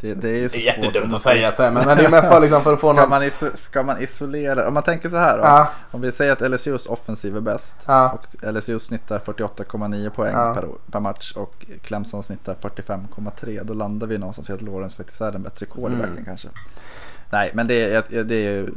[0.00, 2.04] Det, det, är ju så det är jättedumt att säga så här, men, men det
[2.04, 3.10] är mest bara liksom för att få ska någon...
[3.10, 5.44] Man iso, ska man isolera, om man tänker så här då.
[5.44, 5.70] Ja.
[5.90, 7.78] Om vi säger att LSUs offensiv är bäst.
[7.86, 8.18] Ja.
[8.18, 10.54] Och LSU snittar 48,9 poäng ja.
[10.54, 13.64] per, per, match och Clemson snittar 45,3.
[13.64, 16.24] Då landar vi någonstans i att Lawrence faktiskt är den bättre quarterbacken mm.
[16.24, 16.48] kanske.
[17.30, 18.70] Nej, men det, det är ju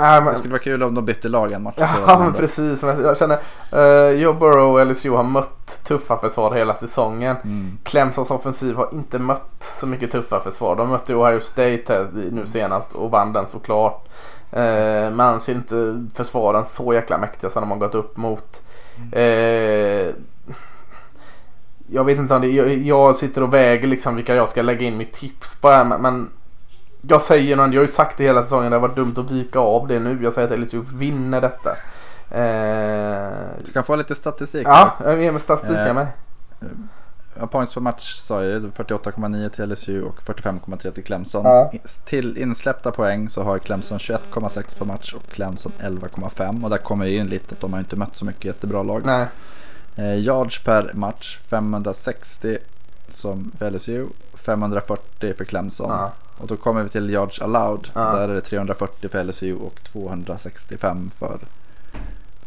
[0.00, 0.32] Nej, men...
[0.32, 1.74] Det skulle vara kul om de bytte lag en match.
[1.78, 2.82] Ja men precis.
[2.82, 3.38] Jag känner
[3.76, 7.36] uh, Joe Burrow och LSU har mött tuffa försvar hela säsongen.
[7.44, 7.78] Mm.
[7.82, 10.76] Clemsons offensiv har inte mött så mycket tuffa försvar.
[10.76, 14.08] De mötte Ohio State nu senast och vann den såklart.
[14.52, 18.62] Uh, men annars är inte försvaren så jäkla mäktiga som de har gått upp mot.
[19.16, 20.14] Uh,
[21.90, 24.86] jag vet inte om det, jag, jag, sitter och väger liksom vilka jag ska lägga
[24.86, 26.30] in mitt tips på här, men
[27.00, 29.58] jag säger någon, jag har ju sagt det hela säsongen, det var dumt att vika
[29.58, 30.18] av det nu.
[30.22, 31.76] Jag säger att LSU vinner detta.
[32.30, 33.64] Eh...
[33.64, 34.66] Du kan få lite statistik.
[34.66, 36.06] Ja, jag ger mig statistik eh, mig.
[37.40, 41.44] Ja, points per match sa jag 48,9 till LSU och 45,3 till Clemson.
[41.44, 41.72] Ja.
[42.04, 46.64] Till insläppta poäng så har Clemson 21,6 per match och Clemson 11,5.
[46.64, 49.02] Och där kommer ju in lite att de har inte mött så mycket jättebra lag.
[49.04, 49.26] Nej.
[49.96, 52.58] Eh, yards per match 560
[53.08, 55.90] som för LSU, 540 för Clemson.
[55.90, 56.12] Ja.
[56.38, 57.88] Och då kommer vi till yards allowed.
[57.94, 58.00] Ja.
[58.00, 61.38] Där är det 340 för LSU och 265 för,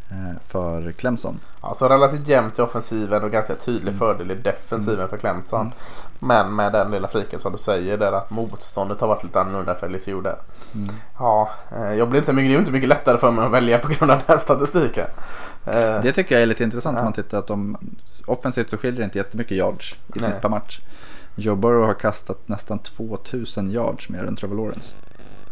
[0.10, 1.40] eh, för Clemson.
[1.62, 4.00] Ja, så relativt jämnt i offensiven och ganska tydlig mm.
[4.00, 5.10] fördel i defensiven mm.
[5.10, 5.62] för Clemson.
[5.62, 5.74] Mm.
[6.20, 9.76] Men med den lilla friken som du säger där att motståndet har varit lite annorlunda
[9.76, 10.38] för LSU där.
[10.76, 10.96] Mm.
[11.20, 13.80] Ja, eh, jag blir inte mycket, det är inte mycket lättare för mig att välja
[13.80, 15.08] på grund av den här statistiken.
[15.66, 17.00] Eh, det tycker jag är lite intressant ja.
[17.00, 17.78] om man tittar att de
[18.26, 20.80] offensivt så skiljer det inte jättemycket yards i snitt per match.
[21.36, 24.96] Joe Burrow har kastat nästan 2000 yards mer än Trevor Lawrence.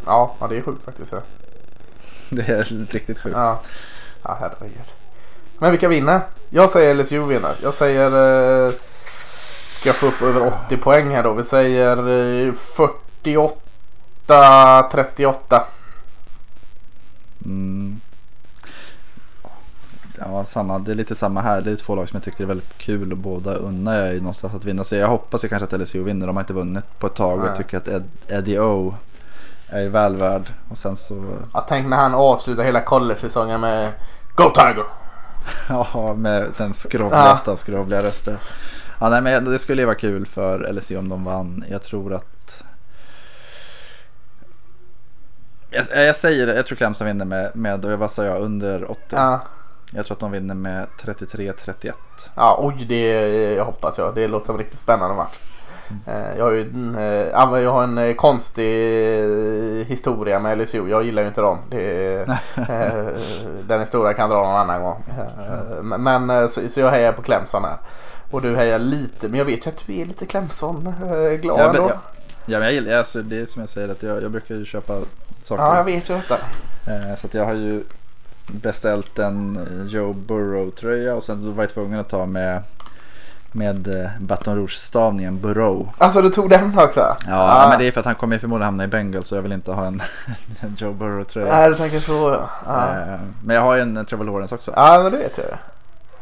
[0.06, 1.12] Ja, ja det är sjukt faktiskt.
[1.12, 1.20] Ja.
[2.30, 3.36] Det är riktigt sjukt.
[3.36, 3.60] Ja,
[4.22, 4.94] ja herregud.
[5.58, 6.20] Men vilka vinner?
[6.50, 7.56] Jag säger LSU vinner.
[7.62, 8.06] Jag säger...
[8.66, 8.72] Eh,
[9.70, 11.32] ska jag få upp över 80 poäng här då?
[11.32, 12.52] Vi säger eh,
[14.26, 15.60] 48-38.
[17.44, 18.00] Mm.
[20.24, 21.60] Ja, samma, det är lite samma här.
[21.60, 24.18] Det är två lag som jag tycker är väldigt kul och båda unnar jag ju
[24.18, 24.84] någonstans att vinna.
[24.84, 26.26] Så jag hoppas ju kanske att LSU vinner.
[26.26, 28.94] De har inte vunnit på ett tag och jag tycker att Ed, Eddie O
[29.68, 30.42] är väl värd.
[30.68, 31.38] Och sen så...
[31.54, 33.92] Ja, tänk när han avslutar hela college-säsongen med
[34.34, 34.84] Go Tiger!
[35.68, 37.52] ja, med den skrovligaste ja.
[37.52, 38.36] av skrovliga röster.
[39.00, 41.64] Ja, nej, men det skulle ju vara kul för LSU om de vann.
[41.70, 42.62] Jag tror att...
[45.70, 49.00] Jag, jag säger det, jag tror Clemson vinner med, med vad sa jag, under 80.
[49.10, 49.40] Ja.
[49.92, 51.92] Jag tror att de vinner med 33-31.
[52.34, 54.14] Ja, oj, det hoppas jag.
[54.14, 55.38] Det låter som en riktigt spännande match.
[55.90, 56.38] Mm.
[56.38, 58.64] Jag har ju en, eh, jag har en eh, konstig
[59.84, 60.88] historia med LSU.
[60.88, 61.58] Jag gillar ju inte dem.
[61.70, 62.26] Det,
[63.68, 65.04] den historien kan dra någon annan gång.
[65.82, 67.76] Men så, jag hejar på Clemson här.
[68.30, 71.88] Och du hejar lite, men jag vet ju att du är lite Clemson-glad ändå.
[71.88, 72.00] Ja,
[72.46, 74.64] ja, men jag gillar, alltså, det är som jag säger att jag, jag brukar ju
[74.64, 74.98] köpa
[75.42, 75.64] saker.
[75.64, 76.36] Ja, jag vet ju detta.
[77.16, 77.84] Så jag har ju
[78.52, 79.58] beställt en
[79.90, 82.62] Joe Burrow-tröja och sen var jag tvungen att ta med
[83.52, 85.88] med eh, Baton Rouge-stavningen Burrow.
[85.98, 87.16] Alltså du tog den också?
[87.26, 87.68] Ja, ah.
[87.68, 89.72] men det är för att han kommer förmodligen hamna i Bengals så jag vill inte
[89.72, 90.02] ha en,
[90.60, 91.46] en Joe Burrow-tröja.
[91.48, 92.72] Nej, du tänker så ja.
[92.72, 93.18] Ah.
[93.44, 94.72] Men jag har ju en Trevor Lawrence också.
[94.76, 95.58] Ja, men det vet jag.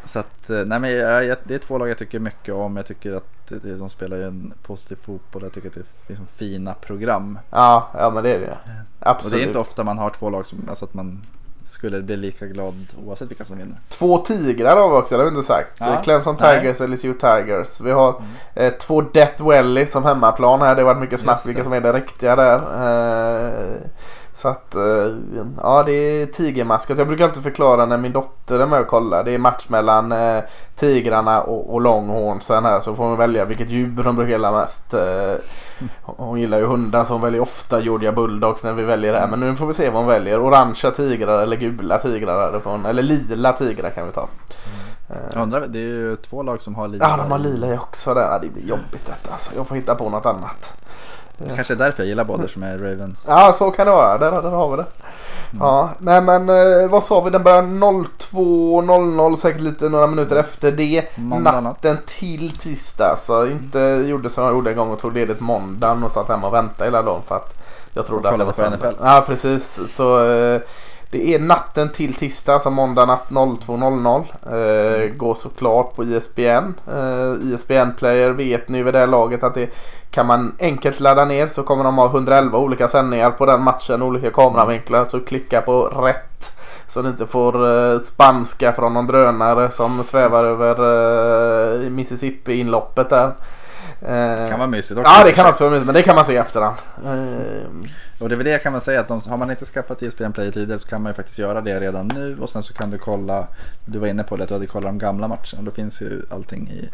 [0.05, 2.77] Så att, eh, nej men jag, det är två lag jag tycker mycket om.
[2.77, 5.43] Jag tycker att de spelar en positiv fotboll.
[5.43, 7.39] Jag tycker att det finns fina program.
[7.51, 8.59] Ja, ja men det är det
[9.01, 9.33] Absolut.
[9.33, 11.23] Och det är inte ofta man har två lag som, alltså att man
[11.69, 13.77] skulle bli lika glad oavsett vilka som vinner.
[13.89, 15.71] Två tigrar har vi också, det har vi inte sagt.
[15.79, 17.81] Ja, Clemson Tigers eller LSU Tigers.
[17.81, 18.25] Vi har mm.
[18.55, 20.75] eh, två Death Valley som hemmaplan här.
[20.75, 22.57] Det har varit mycket snabbt vilka som är det riktiga där.
[22.57, 23.77] Eh,
[24.35, 25.15] så att, eh,
[25.63, 26.99] ja det är tigermaskot.
[26.99, 29.25] Jag brukar alltid förklara när min dotter är med och kollar.
[29.25, 30.39] Det är match mellan eh,
[30.77, 32.81] tigrarna och, och longhornsen här.
[32.81, 34.95] Så får hon välja vilket djur hon brukar gilla mest.
[36.03, 39.27] Hon gillar ju hundar så hon väljer ofta Georgia Bulldogs när vi väljer det här.
[39.27, 40.41] Men nu får vi se vad hon väljer.
[40.41, 42.87] Orangea tigrar eller gula tigrar därifrån.
[42.87, 44.29] Eller lila tigrar kan vi ta.
[45.33, 47.09] Jag undrar, det är ju två lag som har lila.
[47.09, 48.39] Ja, de har lila också där.
[48.43, 49.33] Det blir jobbigt detta.
[49.33, 49.51] Alltså.
[49.57, 50.77] Jag får hitta på något annat.
[51.39, 53.27] Det kanske är därför jag gillar båda som är Ravens.
[53.29, 54.19] Ja, så kan det vara.
[54.19, 54.87] Där, där har vi det.
[55.51, 55.67] Mm.
[55.67, 57.31] Ja, nej men eh, vad sa vi?
[57.31, 61.05] Den börjar 02.00 säkert lite några minuter efter det.
[61.17, 62.07] Måndag natten natt.
[62.07, 63.17] till tisdag.
[63.19, 66.47] Så inte gjorde som jag gjorde en gång och tog ledigt måndagen och satt hemma
[66.47, 67.55] och väntade hela dagen för att
[67.93, 68.95] jag trodde att det var söndag.
[69.01, 69.81] Ja, precis.
[69.97, 70.61] Så eh,
[71.11, 74.25] det är natten till tisdag, alltså måndag natt 02.00.
[74.43, 76.75] Eh, går såklart på ISBN.
[76.87, 79.71] Eh, ISBN Player vet ni vid det här laget att det
[80.11, 84.03] kan man enkelt ladda ner så kommer de ha 111 olika sändningar på den matchen,
[84.03, 85.05] olika kameravinklar.
[85.05, 90.45] Så klicka på rätt så ni inte får eh, spanska från någon drönare som svävar
[90.45, 90.75] över
[91.85, 93.33] eh, Mississippi-inloppet där.
[94.01, 95.13] Det kan vara mysigt också.
[95.19, 96.77] Ja det kan också vara mysigt men det kan man se i efterhand.
[98.19, 100.33] Och det är väl det kan man säga att de, har man inte skaffat ESPN
[100.33, 102.91] Play tidigare så kan man ju faktiskt göra det redan nu och sen så kan
[102.91, 103.47] du kolla,
[103.85, 105.63] du var inne på det, att du hade kollat de gamla matcherna.
[105.63, 106.91] Då finns ju allting i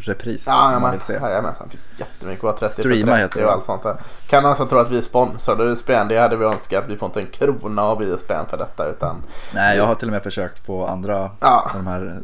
[0.00, 0.44] repris.
[0.46, 1.68] Ja, ja men, jajamensan.
[1.70, 3.96] Det finns jättemycket att 30 Streama 30 och allt sånt där.
[4.26, 6.84] Kan man alltså tro att vi är sponsrade ESPN, det hade vi önskat.
[6.88, 9.22] Vi får inte en krona av ESPN för detta utan.
[9.54, 11.70] Nej, jag har till och med försökt få andra, ja.
[11.74, 12.20] de här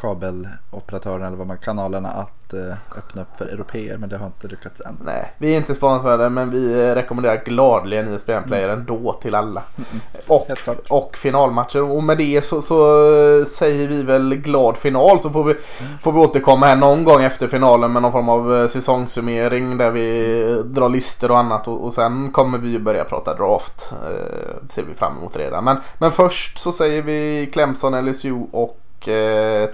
[0.00, 4.48] kabeloperatörerna eller vad man kanalerna att eh, öppna upp för europeer men det har inte
[4.48, 4.96] lyckats än.
[5.04, 8.78] Nej, vi är inte sponsrade men vi rekommenderar gladeligen ISBN Player mm.
[8.80, 9.62] ändå till alla.
[9.76, 10.00] Mm.
[10.26, 10.50] Och,
[10.88, 15.52] och finalmatcher och med det så, så, säger vi väl glad final så får vi,
[15.52, 15.98] mm.
[16.02, 19.90] får vi återkomma här någon gång efter finalen med någon form av eh, säsongssummering där
[19.90, 23.92] vi drar listor och annat och, och sen kommer vi ju börja prata draft.
[23.92, 25.64] Eh, ser vi fram emot redan.
[25.64, 29.66] Men, men först så säger vi Clemson, LSU och eh,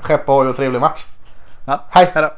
[0.00, 1.04] Skeppa och trevlig match.
[1.64, 2.10] Ja, hej!
[2.14, 2.30] Hejdå.